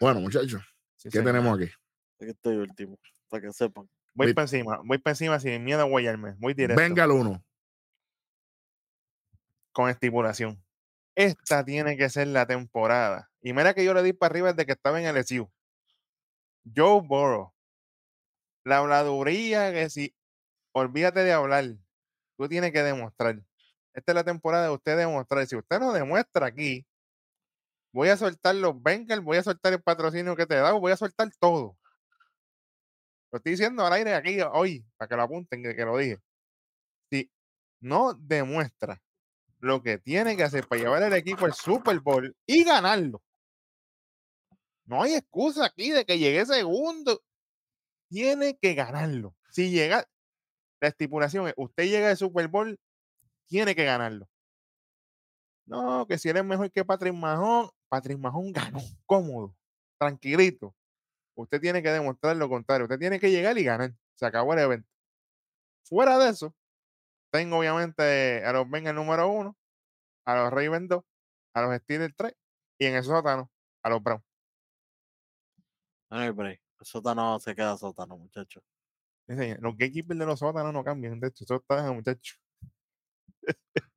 [0.00, 0.62] Bueno, muchachos,
[0.96, 1.26] Sí, ¿qué señor.
[1.26, 1.70] tenemos aquí?
[2.20, 2.98] Aquí estoy último,
[3.28, 3.88] para que sepan.
[4.14, 6.34] Voy Voy- para encima, voy para encima sin miedo a guayarme.
[6.38, 6.80] Voy directo.
[6.80, 7.44] Bengal 1.
[9.72, 10.62] Con estipulación.
[11.14, 13.30] Esta tiene que ser la temporada.
[13.42, 15.50] Y mira que yo le di para arriba desde que estaba en el SU.
[16.74, 17.52] Joe Burrow.
[18.64, 20.14] La habladuría que si.
[20.72, 21.64] Olvídate de hablar.
[22.38, 23.42] Tú tienes que demostrar.
[23.94, 25.46] Esta es la temporada de usted demostrar.
[25.46, 26.86] Si usted no demuestra aquí,
[27.92, 30.92] voy a soltar los Bengals, voy a soltar el patrocinio que te he dado, voy
[30.92, 31.76] a soltar todo.
[33.30, 36.18] Lo estoy diciendo al aire aquí hoy, para que lo apunten, que, que lo dije.
[37.10, 37.30] Si
[37.80, 39.00] no demuestra
[39.62, 43.22] lo que tiene que hacer para llevar el equipo al Super Bowl y ganarlo.
[44.84, 47.22] No hay excusa aquí de que llegue segundo.
[48.08, 49.36] Tiene que ganarlo.
[49.50, 50.04] Si llega,
[50.80, 52.78] la estipulación es, usted llega al Super Bowl,
[53.46, 54.28] tiene que ganarlo.
[55.64, 59.54] No, que si eres mejor que Patrick Mahón, Patrick Mahón ganó, cómodo,
[59.96, 60.74] tranquilito.
[61.36, 62.86] Usted tiene que demostrar lo contrario.
[62.86, 63.94] Usted tiene que llegar y ganar.
[64.16, 64.88] Se acabó el evento.
[65.84, 66.52] Fuera de eso,
[67.32, 69.56] tengo obviamente a los Bengals número uno,
[70.26, 71.04] a los Ravens 2,
[71.54, 72.34] a los Steelers 3
[72.78, 73.50] y en el sótano
[73.82, 74.22] a los Browns.
[76.10, 76.22] No.
[76.22, 78.62] El sótano se queda sótano, muchachos.
[79.26, 81.18] Los gatekeepers de los sótanos no cambian.
[81.18, 82.38] De hecho, eso está, muchachos.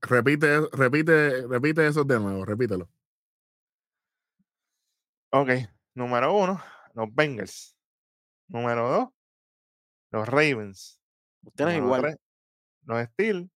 [0.00, 2.88] Repite, repite, repite eso de nuevo, repítelo.
[5.30, 5.50] Ok,
[5.94, 6.62] número uno,
[6.94, 7.76] los Bengals.
[8.48, 9.08] Número dos,
[10.10, 11.03] los Ravens.
[11.44, 12.00] Ustedes Número igual.
[12.02, 12.16] tres,
[12.84, 13.48] los Steelers.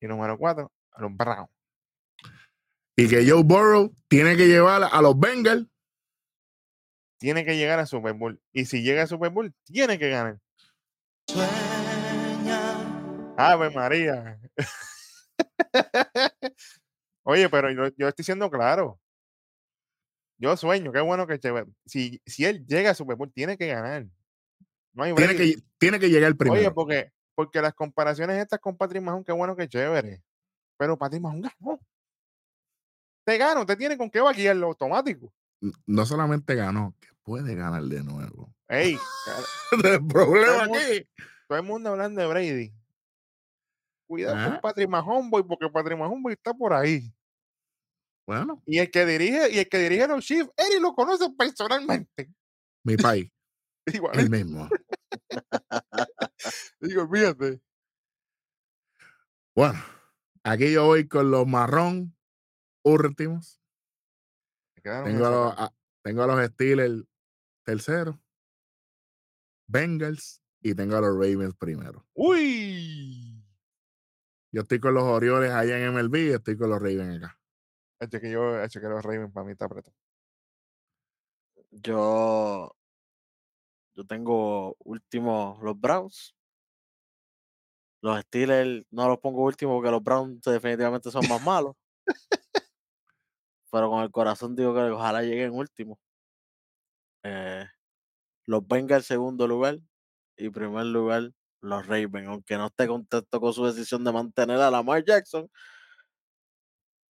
[0.00, 1.50] Y número cuatro, a los Browns.
[2.96, 5.66] Y que Joe Burrow tiene que llevar a los Bengals.
[7.18, 8.40] Tiene que llegar a Super Bowl.
[8.52, 10.38] Y si llega a Super Bowl, tiene que ganar.
[13.36, 14.38] Ave María.
[17.24, 19.00] Oye, pero yo, yo estoy siendo claro.
[20.38, 21.40] Yo sueño, qué bueno que.
[21.86, 24.06] Si, si él llega a Super Bowl, tiene que ganar.
[24.94, 26.74] No hay Tiene que, tiene que llegar Oye, primero.
[26.74, 30.22] porque, porque las comparaciones estas con Patrick Mahon, qué bueno que chévere.
[30.78, 31.80] Pero Patrick Mahon ganó.
[33.26, 35.32] Te gana, usted tiene con qué vaquillarlo automático.
[35.86, 38.54] No solamente ganó, que puede ganar de nuevo.
[38.68, 38.98] Ey,
[39.84, 41.08] El problema Todo el aquí.
[41.48, 42.74] todo el mundo hablando de Brady.
[44.06, 44.50] Cuidado Ajá.
[44.52, 47.10] con Patrick Mahon, boy, porque Patrick Mahon boy, está por ahí.
[48.26, 52.30] Bueno, Y el que dirige, y el que dirige los Chiefs, Eric lo conoce personalmente.
[52.82, 53.30] mi país,
[53.86, 54.68] Igual, el mismo.
[56.80, 57.60] digo, fíjate.
[59.54, 59.78] Bueno,
[60.42, 62.16] aquí yo voy con los marrón
[62.82, 63.60] últimos.
[64.82, 67.04] Tengo a, los, a- tengo a los Steelers
[67.64, 68.20] tercero,
[69.66, 72.06] Bengals y tengo a los Ravens primero.
[72.14, 73.42] Uy.
[74.52, 77.40] Yo estoy con los Orioles allá en MLB y estoy con los Ravens acá.
[78.00, 79.94] Hecho que yo, hecho que los Ravens para mí está apretado.
[81.70, 82.76] Yo,
[83.94, 86.34] yo tengo último los Browns.
[88.02, 91.74] Los Steelers no los pongo último porque los Browns definitivamente son más malos.
[93.70, 95.98] Pero con el corazón digo que ojalá lleguen último.
[97.22, 97.66] Eh,
[98.46, 99.78] los Bengals segundo lugar
[100.36, 104.70] y primer lugar los Ravens, aunque no esté contento con su decisión de mantener a
[104.70, 105.50] Lamar Jackson.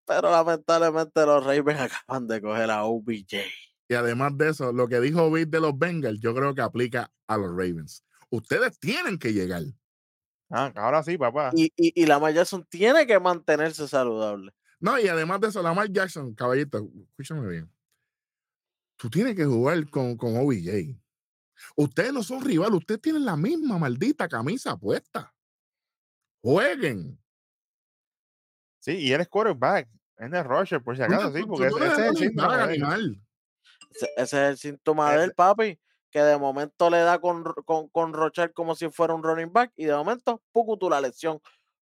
[0.07, 3.45] Pero lamentablemente los Ravens acaban de coger a OBJ.
[3.89, 7.11] Y además de eso, lo que dijo Vic de los Bengals, yo creo que aplica
[7.27, 8.05] a los Ravens.
[8.31, 9.63] Ustedes tienen que llegar.
[10.51, 11.51] Ah, ahora sí, papá.
[11.55, 14.53] Y, y, y Lamar Jackson tiene que mantenerse saludable.
[14.81, 17.71] No, y además de eso, Lamar Jackson, caballito, escúchame bien.
[18.97, 20.97] Tú tienes que jugar con, con OBJ.
[21.77, 25.35] Ustedes no son rivales, ustedes tienen la misma maldita camisa puesta.
[26.43, 27.19] Jueguen.
[28.81, 29.89] Sí, y él es quarterback.
[30.17, 32.69] Es el rusher, por si acaso, sí, porque ese, es el síntoma.
[33.95, 35.79] Ese, es el síntoma del papi,
[36.11, 39.73] que de momento le da con, con, con Rocher como si fuera un running back
[39.77, 41.41] y de momento, poco la lesión.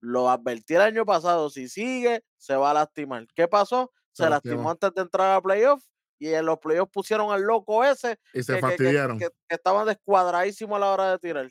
[0.00, 3.26] Lo advertí el año pasado, si sigue, se va a lastimar.
[3.34, 3.92] ¿Qué pasó?
[4.12, 5.82] Se, lastimó antes de entrar a playoff
[6.18, 9.18] y en los playoffs pusieron al loco ese y se que, fastidiaron.
[9.18, 11.50] Que, estaba descuadradísimo a la hora de tirar.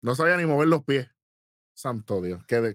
[0.00, 1.08] No sabía ni mover los pies.
[1.74, 2.44] Santo Dios.
[2.46, 2.74] Que, de,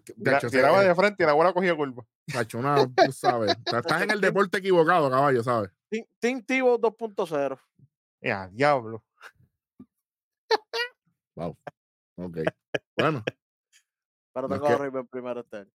[0.50, 2.06] tiraba de frente y la bola cogía curva.
[2.32, 2.62] Cacho,
[3.06, 3.56] tú sabes.
[3.66, 5.72] Estás en el deporte equivocado, caballo, ¿sabes?
[6.20, 7.60] Team Tivo 2.0.
[8.22, 9.04] Ya, diablo.
[11.36, 11.58] Wow.
[12.16, 12.38] Ok.
[12.98, 13.24] Bueno.
[14.34, 15.68] Pero tengo a River primero este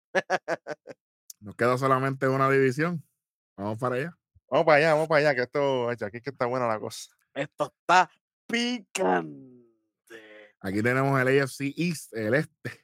[1.39, 3.03] Nos queda solamente una división.
[3.57, 4.17] Vamos para allá.
[4.49, 7.09] Vamos para allá, vamos para allá, que esto, aquí que está buena la cosa.
[7.33, 8.09] Esto está
[8.45, 9.63] picante.
[10.59, 12.82] Aquí tenemos el AFC East, el este.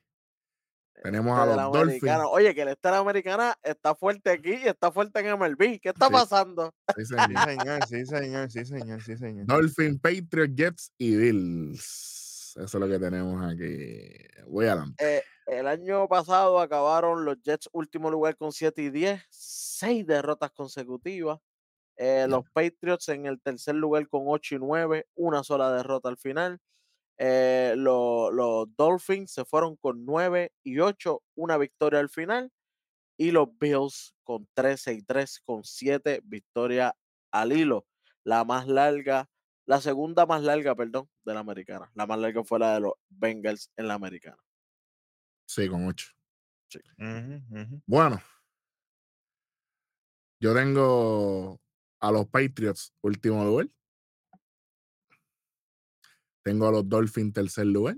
[1.01, 2.19] Tenemos a los Dolphins.
[2.29, 5.79] Oye, que el la americana está fuerte aquí y está fuerte en MLB.
[5.79, 6.73] ¿Qué está pasando?
[6.95, 7.85] Sí, señor.
[7.87, 9.45] sí, señor, sí, señor, sí, señor.
[9.45, 12.55] Dolphins, Patriots, Jets y Bills.
[12.57, 14.09] Eso es lo que tenemos aquí.
[14.47, 15.17] Voy adelante.
[15.17, 20.51] Eh, el año pasado acabaron los Jets último lugar con 7 y 10, 6 derrotas
[20.51, 21.39] consecutivas.
[21.95, 26.17] Eh, los Patriots en el tercer lugar con 8 y 9, una sola derrota al
[26.17, 26.59] final.
[27.21, 28.31] Eh, los,
[28.77, 32.51] Dolphins se fueron con 9 y 8, una victoria al final.
[33.17, 36.93] Y los Bills con 13 y 3, con 7 victorias
[37.31, 37.85] al hilo.
[38.23, 39.29] La más larga,
[39.65, 41.91] la segunda más larga, perdón, de la americana.
[41.93, 44.41] La más larga fue la de los Bengals en la americana.
[45.45, 46.07] Sí, con 8.
[47.85, 48.21] Bueno,
[50.39, 51.59] yo tengo
[51.99, 53.67] a los Patriots último lugar.
[56.43, 57.95] Tengo a los Dolphins tercer lugar.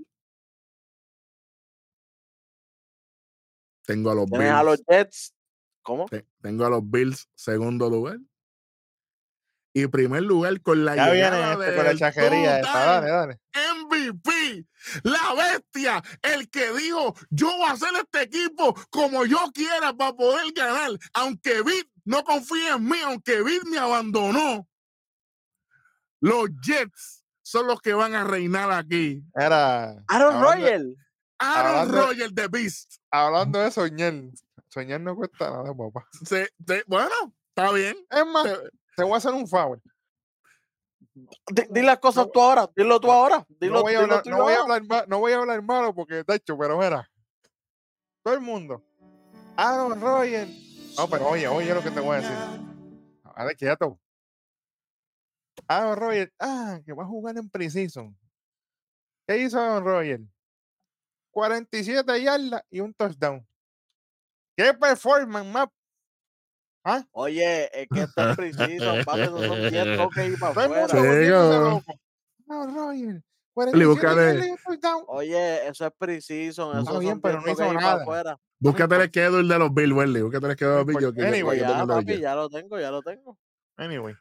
[3.84, 4.44] Tengo a los Bills.
[4.44, 5.34] a los Jets?
[5.82, 6.06] ¿Cómo?
[6.40, 8.18] Tengo a los Bills segundo lugar.
[9.74, 13.40] Y primer lugar con la ya llegada este de la chajería dale, dale.
[13.54, 14.66] MVP,
[15.02, 20.12] la bestia, el que dijo, yo voy a hacer este equipo como yo quiera para
[20.12, 24.68] poder ganar, aunque Vic no confíe en mí, aunque Vic me abandonó.
[26.20, 29.22] Los Jets son los que van a reinar aquí.
[29.34, 30.96] Era Aaron Royal.
[31.38, 32.96] Aaron Royal de Beast.
[33.10, 34.14] Hablando de soñar,
[34.68, 36.08] soñar no cuesta nada, papá.
[36.86, 37.96] bueno, está bien.
[38.10, 38.46] Es más,
[38.96, 39.80] te voy a hacer un favor.
[41.70, 43.44] Di, las cosas tú ahora, dilo tú ahora.
[43.60, 46.24] Dilo, no, voy a hablar, no, voy a hablar, no voy a hablar malo porque
[46.24, 47.10] de hecho, pero mira,
[48.22, 48.82] todo el mundo.
[49.56, 50.48] Aaron Roger.
[50.96, 52.36] No, pero oye, oye lo que te voy a decir.
[53.24, 53.98] Ahora quieto.
[55.68, 58.16] Aaron Roger, ah, que va a jugar en Precision.
[59.26, 60.20] ¿Qué hizo Aaron Roger?
[61.30, 63.46] 47 yardas y un touchdown.
[64.56, 65.68] ¿Qué performance más
[66.84, 67.04] ¿Ah?
[67.12, 71.82] Oye, es que esto es preciso, papi, no son 10 toques y para afuera.
[72.46, 73.22] No, Roger.
[75.06, 76.72] Oye, eso es preciso.
[76.72, 78.02] Eso no, bien, pero no hizo nada.
[78.02, 78.38] Afuera.
[78.58, 80.22] Búscate el schedule de los Bill, Welly.
[80.22, 81.14] Búscate el schedule de los Bill.
[81.14, 83.38] Yo, anyway, ya, papi, ya lo tengo, ya lo tengo.
[83.76, 84.14] Anyway.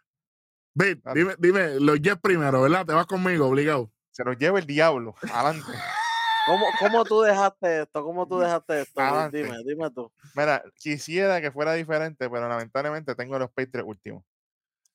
[0.73, 2.85] Bill, dime, dime, los Jets primero, ¿verdad?
[2.85, 3.91] Te vas conmigo, obligado.
[4.11, 5.15] Se los lleva el diablo.
[5.31, 5.67] Adelante.
[6.45, 8.03] ¿Cómo, ¿Cómo, tú dejaste esto?
[8.03, 9.29] ¿Cómo tú dejaste esto?
[9.31, 10.11] Dime, dime tú.
[10.35, 14.23] Mira, quisiera que fuera diferente, pero lamentablemente tengo los Patriots últimos.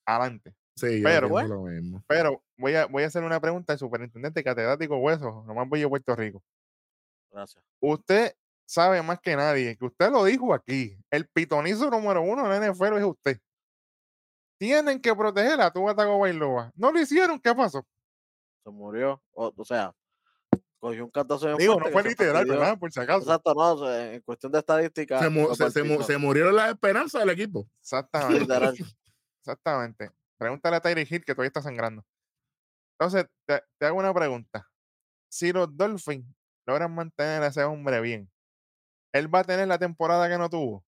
[0.04, 0.54] Adelante.
[0.76, 2.04] Sí, pero, lo mismo.
[2.06, 5.88] pero voy a, voy a hacer una pregunta al superintendente catedrático Hueso, nomás voy a
[5.88, 6.42] Puerto Rico.
[7.30, 7.64] Gracias.
[7.80, 8.34] Usted
[8.66, 12.98] sabe más que nadie, que usted lo dijo aquí, el pitonizo número uno la NFL
[12.98, 13.40] es usted.
[14.58, 16.72] Tienen que proteger a tu Bailoa.
[16.74, 17.86] No lo hicieron, ¿qué pasó?
[18.64, 19.22] Se murió.
[19.32, 19.94] o sea,
[20.78, 22.78] cogió un cantazo Digo, no fue literal, ¿verdad?
[22.78, 23.20] Por si acaso.
[23.20, 25.18] Exacto, no, en cuestión de estadística.
[25.18, 25.70] Se,
[26.04, 27.68] se, murieron las esperanzas del equipo.
[27.80, 28.54] Exactamente.
[29.40, 30.10] Exactamente.
[30.38, 32.04] Pregúntale a Tyree Hill que todavía está sangrando.
[32.98, 34.68] Entonces, te, hago una pregunta.
[35.28, 36.26] Si los Dolphins
[36.66, 38.30] logran mantener a ese hombre bien,
[39.12, 40.84] ¿él va a tener la temporada que no tuvo?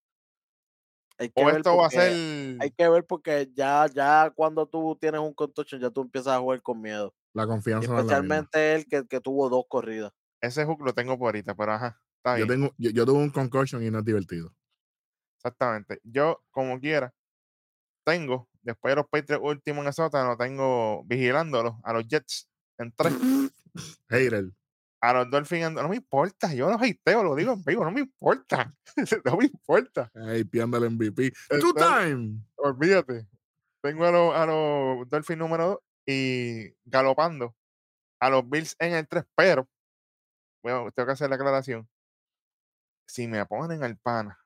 [1.19, 2.57] Hay que o esto va a ser.
[2.61, 6.39] Hay que ver porque ya, ya cuando tú tienes un contusion, ya tú empiezas a
[6.39, 7.13] jugar con miedo.
[7.35, 7.93] La confianza.
[7.97, 10.13] especialmente él que, que, tuvo dos corridas.
[10.41, 12.01] Ese hook lo tengo por ahorita, pero ajá.
[12.37, 14.53] Yo, tengo, yo, tuve un concussion y no es divertido.
[15.39, 16.01] Exactamente.
[16.05, 17.15] Yo, como quiera,
[18.05, 22.49] tengo, después de los Patriots últimos en el sótano, tengo vigilándolos a los Jets
[22.79, 23.13] en tres.
[24.09, 24.51] Hater.
[25.01, 28.01] A los Dolphins, no me importa, yo no hateo, lo digo en vivo, no me
[28.01, 28.75] importa.
[29.25, 30.11] no me importa.
[30.15, 31.33] Ahí pianda el MVP.
[31.61, 32.41] Two time.
[32.57, 33.29] Olvídate.
[33.81, 37.55] Tengo a los, a los Dolphins número 2 y galopando
[38.21, 39.69] a los Bills en el 3, pero
[40.63, 41.89] bueno, tengo que hacer la aclaración.
[43.07, 44.39] Si me ponen al pana,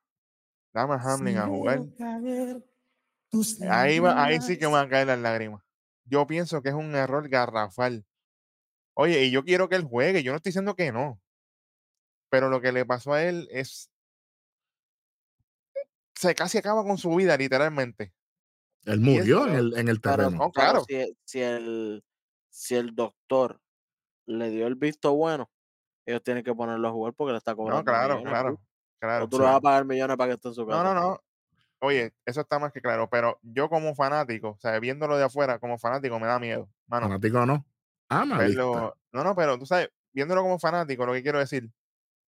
[0.74, 1.80] dame a Hamlin a jugar.
[3.70, 5.64] Ahí, va, ahí sí que me van a caer las lágrimas.
[6.04, 8.04] Yo pienso que es un error garrafal.
[8.94, 11.20] Oye, y yo quiero que él juegue, yo no estoy diciendo que no.
[12.30, 13.90] Pero lo que le pasó a él es.
[16.14, 18.12] Se casi acaba con su vida, literalmente.
[18.84, 20.50] Él murió en el, en el terreno.
[20.50, 20.84] claro.
[20.86, 22.04] Si, si, el,
[22.50, 23.60] si el doctor
[24.26, 25.50] le dio el visto bueno,
[26.06, 27.80] ellos tienen que ponerlo a jugar porque le está cobrando.
[27.80, 28.60] No, claro, claro.
[28.98, 30.82] claro o tú le vas a pagar millones para que esté en su casa.
[30.82, 31.22] No, no, no.
[31.80, 35.58] Oye, eso está más que claro, pero yo como fanático, o sea, viéndolo de afuera
[35.58, 36.68] como fanático me da miedo.
[36.86, 37.66] Mano, fanático no.
[38.12, 38.24] Ah,
[39.12, 41.70] no, no, pero tú sabes, viéndolo como fanático, lo que quiero decir,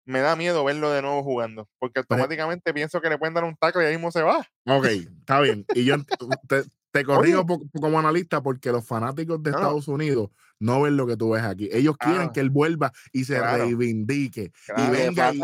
[0.04, 3.44] me da miedo verlo de nuevo jugando, porque pues automáticamente pienso que le pueden dar
[3.44, 4.46] un taco y ahí mismo se va.
[4.66, 5.64] Ok, está bien.
[5.74, 5.96] Y yo
[6.48, 7.46] te, te corrijo
[7.80, 11.68] como analista porque los fanáticos de Estados Unidos no ven lo que tú ves aquí.
[11.72, 14.52] Ellos quieren que él vuelva y se reivindique.
[14.76, 15.40] Y venga y,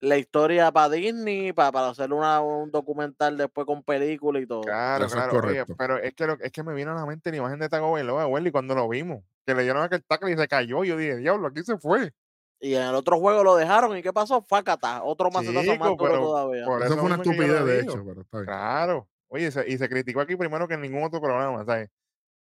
[0.00, 4.60] la historia para Disney, para, para hacer una, un documental después con película y todo.
[4.62, 5.40] Claro, claro.
[5.78, 8.28] pero es que, es que me vino a la mente la imagen de Tago Bailoa,
[8.40, 10.84] y cuando lo vimos, que le dieron aquel tackle y se cayó.
[10.84, 12.12] Yo dije, diablo, aquí se fue.
[12.60, 13.96] Y en el otro juego lo dejaron.
[13.96, 14.42] ¿Y qué pasó?
[14.42, 15.02] Facata.
[15.02, 16.64] Otro más más todavía.
[16.84, 18.04] eso fue una estupidez, de hecho.
[18.04, 19.08] Pero está Claro.
[19.28, 21.90] Oye, y se criticó aquí primero que en ningún otro programa, ¿sabes?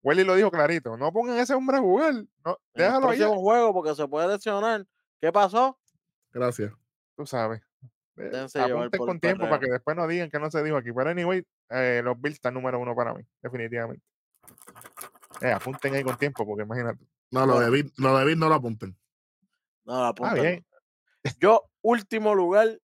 [0.03, 0.97] Welly lo dijo clarito.
[0.97, 2.13] No pongan ese hombre a jugar.
[2.45, 3.21] No, déjalo ahí.
[3.23, 4.85] un juego porque se puede lesionar.
[5.19, 5.77] ¿Qué pasó?
[6.31, 6.73] Gracias
[7.15, 7.61] tú sabes.
[8.17, 10.91] Eh, apunten con tiempo para que después no digan que no se dijo aquí.
[10.91, 14.03] Pero anyway, eh, los Bills están número uno para mí, definitivamente.
[15.41, 17.05] Eh, apunten ahí con tiempo, porque imagínate.
[17.31, 18.97] No, lo de Bill, lo de no lo apunten.
[19.85, 20.65] No lo apunten.
[21.39, 22.79] Yo, último lugar,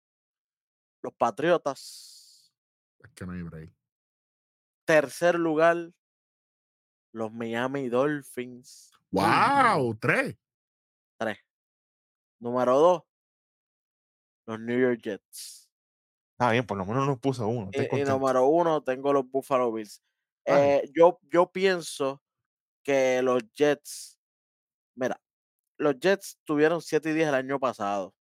[1.03, 2.53] los Patriotas.
[2.99, 3.73] Es que no hay break.
[4.85, 5.93] Tercer lugar,
[7.13, 8.93] los Miami Dolphins.
[9.11, 9.97] ¡Wow!
[9.99, 10.37] Tres.
[11.17, 11.39] Tres.
[12.39, 13.03] Número dos,
[14.47, 15.71] los New York Jets.
[16.39, 17.71] Ah, bien, por lo menos nos puso uno.
[17.73, 20.03] Y, número uno tengo los Buffalo Bills.
[20.45, 22.24] Eh, yo, yo pienso
[22.85, 24.19] que los Jets,
[24.95, 25.21] mira,
[25.79, 28.15] los Jets tuvieron 7 y 10 el año pasado.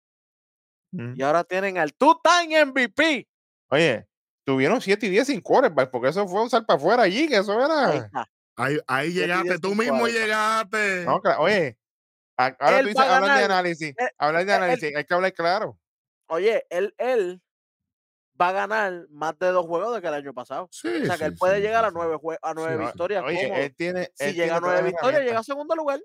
[0.94, 3.26] Y ahora tienen al two-time MVP.
[3.70, 4.06] Oye,
[4.44, 7.54] tuvieron 7 y 10 sin quarterback, porque eso fue un salpa afuera allí, que eso
[7.54, 8.10] era.
[8.58, 11.06] Ahí, ahí, llegaste, tú mismo llegaste.
[11.06, 11.78] No, oye,
[12.36, 15.80] ahora tú dices, hablar de análisis, eh, hablar de análisis, hay que hablar claro.
[16.28, 17.42] Oye, él, él
[18.42, 20.64] va a ganar más de dos juegos de que el año pasado.
[20.64, 23.24] o sea, que él puede llegar a nueve, a nueve victorias.
[23.24, 26.00] Oye, él tiene, si llega a nueve victorias, llega a segundo lugar.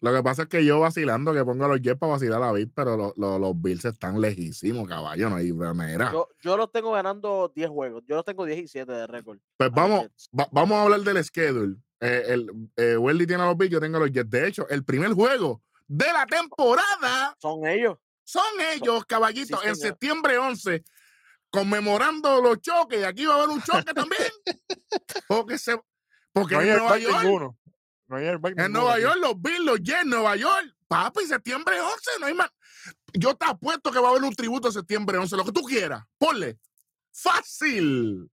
[0.00, 2.46] Lo que pasa es que yo vacilando que pongo a los Jets para vacilar a
[2.46, 6.10] la Bills, pero los Bills están lejísimos, caballo, no hay manera.
[6.10, 9.38] Yo, yo los tengo ganando 10 juegos, yo los tengo 17 de récord.
[9.58, 11.76] Pues vamos, vamos a hablar del schedule.
[12.00, 14.30] Eh, el, eh, Welly tiene a los Bills, yo tengo a los Jets.
[14.30, 17.98] De hecho, el primer juego de la temporada son ellos.
[18.24, 18.42] Son
[18.74, 20.82] ellos, caballitos, en septiembre 11,
[21.52, 23.00] conmemorando los choques.
[23.00, 24.32] Y aquí va a haber un choque también.
[25.28, 25.78] Porque se.
[26.32, 27.54] Porque en Nueva York.
[28.56, 30.74] en Nueva York, los Bills, los Jets, Nueva York.
[30.88, 32.50] Papi, septiembre 11, no hay más.
[33.14, 35.62] Yo te apuesto que va a haber un tributo en septiembre 11, lo que tú
[35.62, 36.02] quieras.
[36.18, 36.58] Ponle.
[37.12, 38.30] Fácil.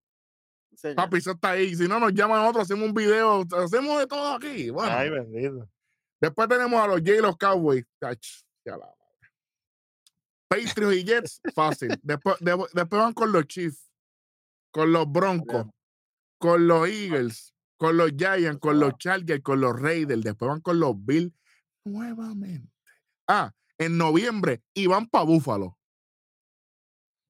[0.96, 1.76] Papi, eso está ahí.
[1.76, 4.70] Si no nos llaman otros, hacemos un video, hacemos de todo aquí.
[4.70, 4.94] Bueno.
[4.94, 5.70] Ay, bendito.
[6.22, 7.86] Después tenemos a los Jets y los Cowboys.
[8.02, 8.99] Ya la
[10.50, 11.98] Patriots y Jets, fácil.
[12.02, 13.90] Después, después van con los Chiefs,
[14.72, 15.68] con los Broncos,
[16.40, 20.22] con los Eagles, con los Giants, con los Chargers, con los Raiders.
[20.22, 21.32] Después van con los Bills
[21.86, 22.68] nuevamente.
[23.28, 25.78] Ah, en noviembre y van para Búfalo.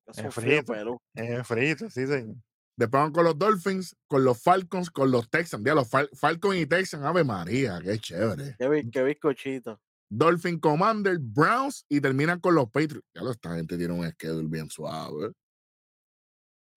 [0.08, 0.74] Es frito,
[1.14, 2.38] es frito, sí, señor.
[2.76, 5.64] Después van con los Dolphins, con los Falcons, con los Texans.
[5.66, 8.56] Ya, los Falcons y Texans, Ave María, qué chévere.
[8.58, 9.80] Qué, qué bizcochito.
[10.10, 13.08] Dolphin Commander, Browns y terminan con los Patriots.
[13.14, 15.32] Ya lo, esta gente tiene un schedule bien suave.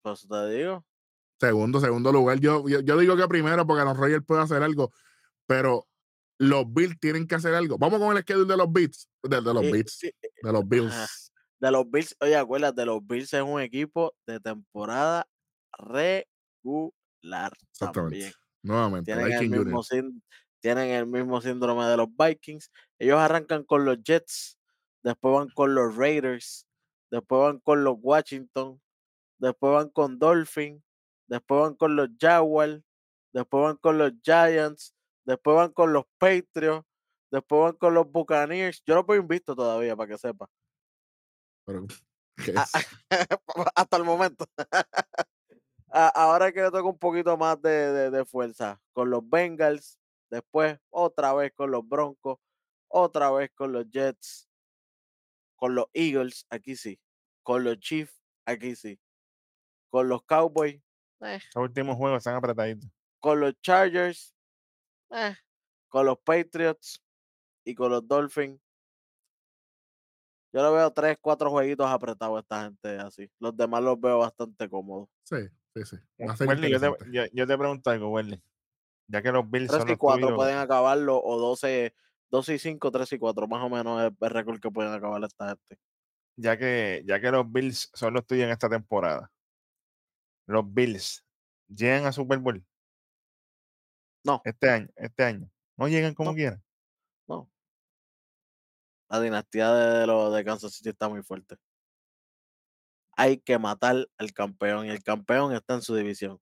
[0.02, 0.84] Pues te digo.
[1.40, 2.38] Segundo, segundo lugar.
[2.38, 4.92] Yo, yo, digo que primero porque los Rogers pueden hacer algo,
[5.46, 5.88] pero
[6.38, 7.78] los Bills tienen que hacer algo.
[7.78, 9.08] Vamos con el schedule de los Bills.
[9.22, 9.98] De, los Bills.
[10.00, 11.32] de los Bills.
[11.58, 12.16] De los Bills.
[12.20, 15.26] Oye, acuérdate, los Bills es un equipo de temporada
[15.78, 17.52] regular.
[17.78, 18.32] También.
[18.62, 19.12] Nuevamente.
[19.12, 19.82] Tienen el, mismo,
[20.62, 22.70] tienen el mismo síndrome de los Vikings.
[22.98, 24.58] Ellos arrancan con los Jets,
[25.02, 26.66] después van con los Raiders,
[27.10, 28.80] después van con los Washington,
[29.38, 30.82] después van con Dolphin,
[31.26, 32.82] después van con los Jaguars,
[33.32, 34.94] después van con los Giants,
[35.24, 36.86] después van con los Patriots,
[37.30, 38.82] después van con los Buccaneers.
[38.86, 40.48] Yo no puedo invisto todavía, para que sepa.
[43.74, 44.46] Hasta el momento.
[45.92, 49.98] Ahora que le toca un poquito más de, de, fuerza con los Bengals,
[50.32, 52.38] después otra vez con los Broncos,
[52.88, 54.48] otra vez con los Jets,
[55.56, 56.98] con los Eagles, aquí sí,
[57.42, 58.98] con los Chiefs, aquí sí,
[59.90, 60.82] con los Cowboys.
[61.20, 61.38] Eh.
[61.54, 62.90] Los últimos juegos están apretaditos.
[63.20, 64.34] Con los Chargers,
[65.10, 65.36] eh,
[65.88, 67.00] con los Patriots
[67.64, 68.58] y con los Dolphins.
[70.54, 73.30] Yo lo veo tres, cuatro jueguitos apretados a esta gente así.
[73.38, 75.08] Los demás los veo bastante cómodos.
[75.24, 75.96] Sí, sí, sí.
[76.18, 78.42] yo, te, yo, te, pregunto algo, Welly.
[79.12, 81.94] Ya que los Bills 3 y 4 pueden acabarlo, o 12,
[82.30, 85.22] 12 y 5, 3 y 4, más o menos es el récord que pueden acabar
[85.22, 85.78] esta gente.
[86.36, 89.30] Ya que, ya que los Bills son los tuyos en esta temporada,
[90.46, 91.26] los Bills
[91.68, 92.64] llegan a Super Bowl.
[94.24, 94.40] No.
[94.46, 95.50] Este año, este año.
[95.76, 96.62] No llegan como quieran.
[97.28, 97.50] No.
[99.10, 101.56] La dinastía de, los de Kansas City está muy fuerte.
[103.14, 106.40] Hay que matar al campeón y el campeón está en su división.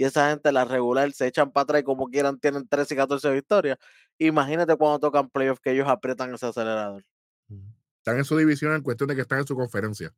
[0.00, 2.96] Y esa gente, la regular, se echan para atrás y como quieran tienen 13 y
[2.96, 3.76] 14 victorias.
[4.16, 7.04] Imagínate cuando tocan playoffs que ellos aprietan ese acelerador.
[7.98, 10.10] Están en su división en cuestión de que están en su conferencia.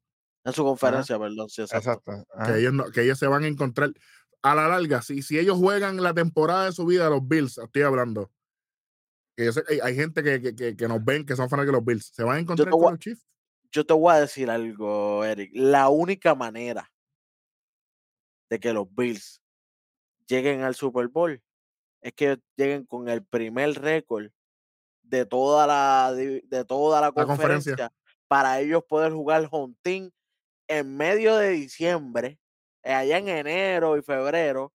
[0.44, 1.48] En su conferencia, perdón.
[1.48, 2.24] Sí, exacto.
[2.46, 3.92] Que, ellos que ellos se van a encontrar
[4.42, 5.02] a la larga.
[5.02, 8.30] Si, si ellos juegan la temporada de su vida, los Bills, estoy hablando.
[9.36, 9.50] Que
[9.82, 12.06] hay, gente que, que, nos ven que son fanáticos de los Bills.
[12.14, 13.26] Se van a encontrar con los Chiefs.
[13.72, 15.50] Yo te voy a decir algo, Eric.
[15.54, 16.88] La única manera
[18.48, 19.41] de que los Bills
[20.32, 21.42] lleguen al Super Bowl
[22.00, 24.30] es que lleguen con el primer récord
[25.02, 27.92] de toda la de toda la, conferencia,
[28.28, 30.10] para ellos poder jugar home team
[30.68, 32.38] en medio de diciembre,
[32.82, 34.72] eh, allá en enero y febrero,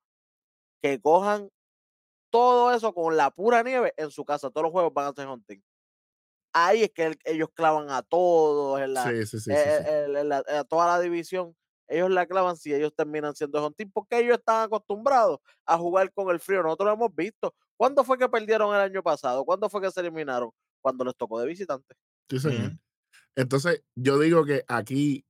[0.81, 1.49] que cojan
[2.29, 4.51] todo eso con la pura nieve en su casa.
[4.51, 5.61] Todos los juegos van a ser home team.
[6.53, 11.55] Ahí es que ellos clavan a todos, en la, eh, toda la división.
[11.88, 16.29] Ellos la clavan si ellos terminan siendo team, porque ellos están acostumbrados a jugar con
[16.29, 16.63] el frío.
[16.63, 17.55] Nosotros lo hemos visto.
[17.77, 19.45] ¿Cuándo fue que perdieron el año pasado?
[19.45, 20.51] ¿Cuándo fue que se eliminaron?
[20.81, 21.95] Cuando les tocó de visitante.
[22.29, 22.73] Sí, señor.
[23.35, 25.25] Entonces, yo digo que aquí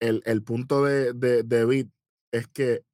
[0.00, 1.88] el, punto de, de,
[2.32, 2.84] es que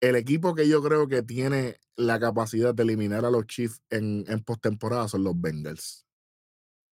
[0.00, 4.24] el equipo que yo creo que tiene la capacidad de eliminar a los Chiefs en,
[4.28, 6.06] en postemporada son los Bengals.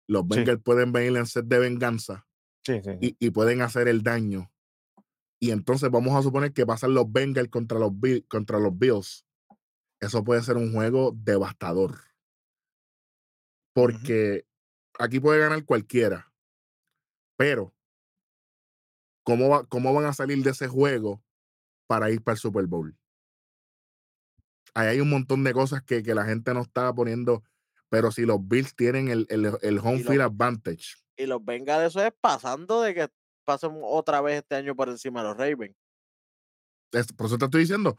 [0.07, 2.27] Los Bengals pueden venir en set de venganza
[2.67, 4.51] y, y, pueden hacer el daño.
[5.39, 7.91] Y entonces vamos a suponer que pasan los Bengals contra los,
[8.27, 9.25] contra los Bills.
[9.99, 12.01] Eso puede ser un juego devastador.
[13.73, 14.45] Porque
[14.97, 16.33] aquí puede ganar cualquiera.
[17.37, 17.73] Pero
[19.29, 21.23] ¿Cómo, ¿Cómo van a salir de ese juego
[21.85, 22.97] para ir para el Super Bowl?
[24.73, 27.43] Ahí hay un montón de cosas que, que la gente no está poniendo,
[27.89, 30.95] pero si los Bills tienen el, el, home field advantage.
[31.15, 33.07] Y los venga de eso es pasando de que
[33.43, 35.75] pasen otra vez este año por encima de los Ravens.
[37.15, 37.97] por eso te estoy diciendo.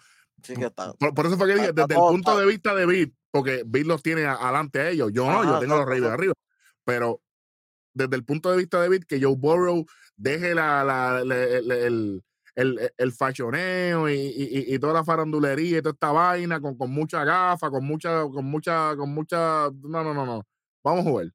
[1.14, 4.02] por, eso fue que dije, desde el punto de vista de Bill, porque Bill los
[4.02, 5.10] tiene adelante a ellos.
[5.12, 6.34] Yo no, yo tengo los Ravens arriba.
[6.84, 7.20] Pero
[7.94, 9.84] desde el punto de vista de David, que Joe Burrow
[10.16, 12.22] deje la, la, el,
[12.54, 14.32] el, el, fashioneo y,
[14.68, 18.44] y, toda la farandulería y toda esta vaina con, con mucha gafa, con mucha, con
[18.44, 19.70] mucha, con mucha.
[19.82, 20.46] No, no, no, no.
[20.82, 21.32] Vamos a jugar.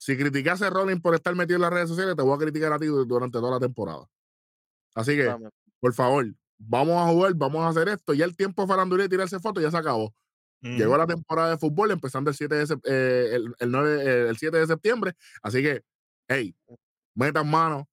[0.00, 2.72] Si criticase a Rollins por estar metido en las redes sociales, te voy a criticar
[2.72, 4.08] a ti durante toda la temporada.
[4.94, 5.30] Así que,
[5.78, 6.26] por favor,
[6.56, 8.14] vamos a jugar, vamos a hacer esto.
[8.14, 10.14] Ya el tiempo farandulero y tirarse fotos ya se acabó.
[10.62, 14.56] Llegó la temporada de fútbol empezando el 7 de, eh, el, 9, eh, el 7
[14.56, 15.12] de septiembre.
[15.42, 15.82] Así que,
[16.28, 16.56] hey,
[17.14, 17.86] metan mano.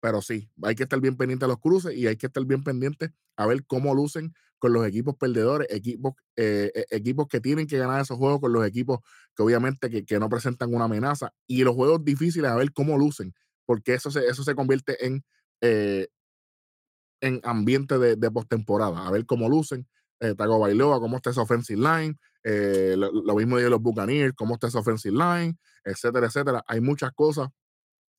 [0.00, 2.62] Pero sí, hay que estar bien pendiente a los cruces y hay que estar bien
[2.62, 7.76] pendiente a ver cómo lucen con los equipos perdedores, equipos, eh, equipos que tienen que
[7.76, 9.00] ganar esos juegos con los equipos
[9.36, 11.32] que obviamente que, no presentan una amenaza.
[11.46, 13.34] Y los juegos difíciles, a ver cómo lucen,
[13.66, 15.24] porque eso se, eso se convierte en,
[15.60, 19.86] en ambiente de, de postemporada, a ver cómo lucen
[20.20, 24.54] eh, Tago Bailoa, cómo está esa offensive line, eh, lo, mismo de los Buccaneers, cómo
[24.54, 26.64] está esa offensive line, etcétera, etcétera.
[26.66, 27.48] Hay muchas cosas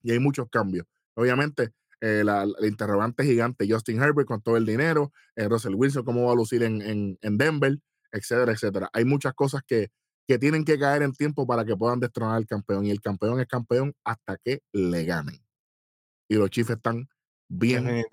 [0.04, 0.86] y hay muchos cambios.
[1.16, 1.72] Obviamente,
[2.02, 6.36] eh, la, interrogante gigante, Justin Herbert con todo el dinero, Russell Wilson, cómo va a
[6.36, 6.82] lucir en,
[7.22, 7.78] en, Denver,
[8.12, 8.90] etcétera, etcétera.
[8.94, 9.90] Hay muchas cosas que,
[10.28, 12.86] que tienen que caer en tiempo para que puedan destronar al campeón.
[12.86, 15.40] Y el campeón es campeón hasta que le ganen.
[16.28, 17.08] Y los Chiefs están
[17.48, 18.04] bien.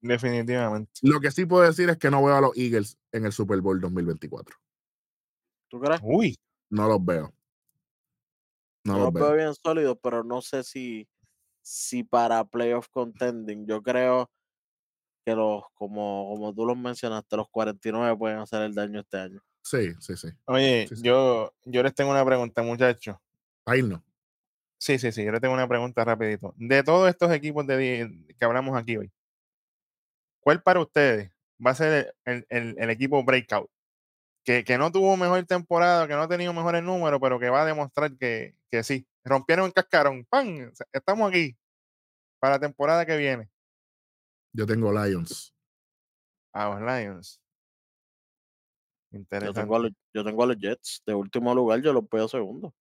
[0.00, 0.90] definitivamente.
[1.02, 3.60] Lo que sí puedo decir es que no veo a los Eagles en el Super
[3.60, 4.56] Bowl 2024.
[5.68, 6.00] ¿Tú crees?
[6.02, 6.36] Uy.
[6.70, 7.32] No los veo.
[8.84, 9.34] No los, veo.
[9.34, 11.06] bien sólidos, pero no sé si
[11.62, 14.30] si para playoff contending, yo creo
[15.24, 19.42] que los, como, como tú los mencionaste, los 49 pueden hacer el daño este año.
[19.62, 20.28] Sí, sí, sí.
[20.46, 23.16] Oye, Yo, yo les tengo una pregunta, muchachos.
[23.66, 24.02] Ahí no.
[24.78, 26.54] Sí, sí, sí, yo les tengo una pregunta rapidito.
[26.56, 29.12] De todos estos equipos de, que hablamos aquí hoy,
[30.40, 31.30] ¿cuál para ustedes
[31.64, 33.70] va a ser el, el, equipo breakout?
[34.50, 37.62] Que, que, no tuvo mejor temporada, que no ha tenido mejores números, pero que va
[37.62, 39.06] a demostrar que, que sí.
[39.22, 40.26] Rompieron el cascarón.
[40.28, 40.72] ¡Pam!
[40.92, 41.56] Estamos aquí
[42.40, 43.48] para la temporada que viene.
[44.52, 45.54] Yo tengo Lions.
[46.52, 47.40] Ah, los Lions.
[49.12, 49.60] Interesante.
[49.60, 51.00] Yo tengo, a los, yo tengo a los Jets.
[51.06, 52.74] De último lugar, yo los veo segundo.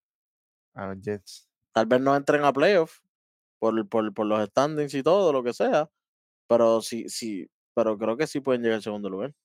[0.73, 1.47] A los Jets.
[1.71, 2.97] Tal vez no entren a playoff
[3.59, 5.87] por, por, por los standings y todo, lo que sea.
[6.47, 9.35] Pero sí, sí, pero creo que sí pueden llegar al segundo lugar.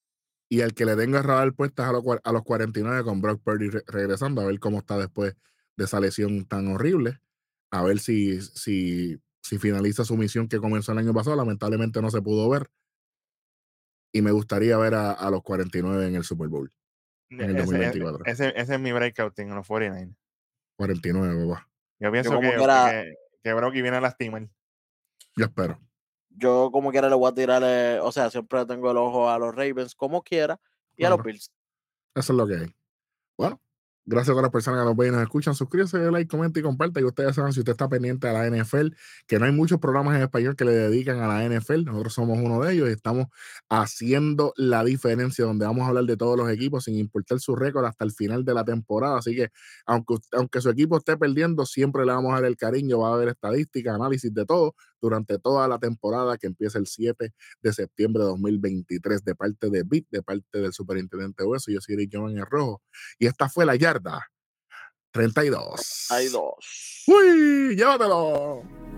[0.49, 3.71] Y el que le tenga radar puestas a los, a los 49 con Brock Purdy
[3.87, 5.35] regresando, a ver cómo está después
[5.77, 7.21] de esa lesión tan horrible.
[7.71, 12.11] A ver si, si si finaliza su misión que comenzó el año pasado, lamentablemente no
[12.11, 12.71] se pudo ver.
[14.11, 16.73] Y me gustaría ver a, los 49 en el Super Bowl.
[17.29, 18.25] En el ese, 2024.
[18.25, 20.17] Ese, ese, es mi breakout en los 49.
[20.77, 21.69] 49, papá.
[22.01, 24.49] Yo pienso que, que, que, Brocky viene a lastimar.
[25.37, 25.79] Yo espero.
[26.37, 27.63] Yo como quiera le voy a tirar,
[28.03, 30.61] o sea, siempre tengo el ojo a los Ravens como quiera
[30.97, 31.51] y a los Bills.
[32.15, 32.77] Eso es lo que hay.
[33.37, 33.61] Bueno,
[34.07, 35.55] Gracias a todas las personas que nos ven y nos escuchan.
[35.55, 37.01] Suscríbase, like, comenta y comparte.
[37.01, 38.89] Y ustedes saben, si usted está pendiente a la NFL,
[39.27, 41.85] que no hay muchos programas en español que le dedican a la NFL.
[41.85, 43.29] Nosotros somos uno de ellos y estamos
[43.71, 47.87] haciendo la diferencia, donde vamos a hablar de todos los equipos sin importar su récord
[47.87, 49.17] hasta el final de la temporada.
[49.17, 49.49] Así que,
[49.87, 52.99] aunque, aunque su equipo esté perdiendo, siempre le vamos a dar el cariño.
[52.99, 54.75] Va a haber estadística, análisis de todo
[55.05, 59.83] durante toda la temporada que empieza el 7 de septiembre de 2023 de parte de
[59.83, 61.71] BIT, de parte del superintendente Hueso.
[61.71, 62.83] Yo soy Eric en el Rojo.
[63.19, 64.27] Y esta fue la yarda
[65.13, 66.07] 32.
[66.09, 67.05] 32.
[67.07, 67.77] ¡Uy!
[67.77, 68.94] ¡Llévatelo!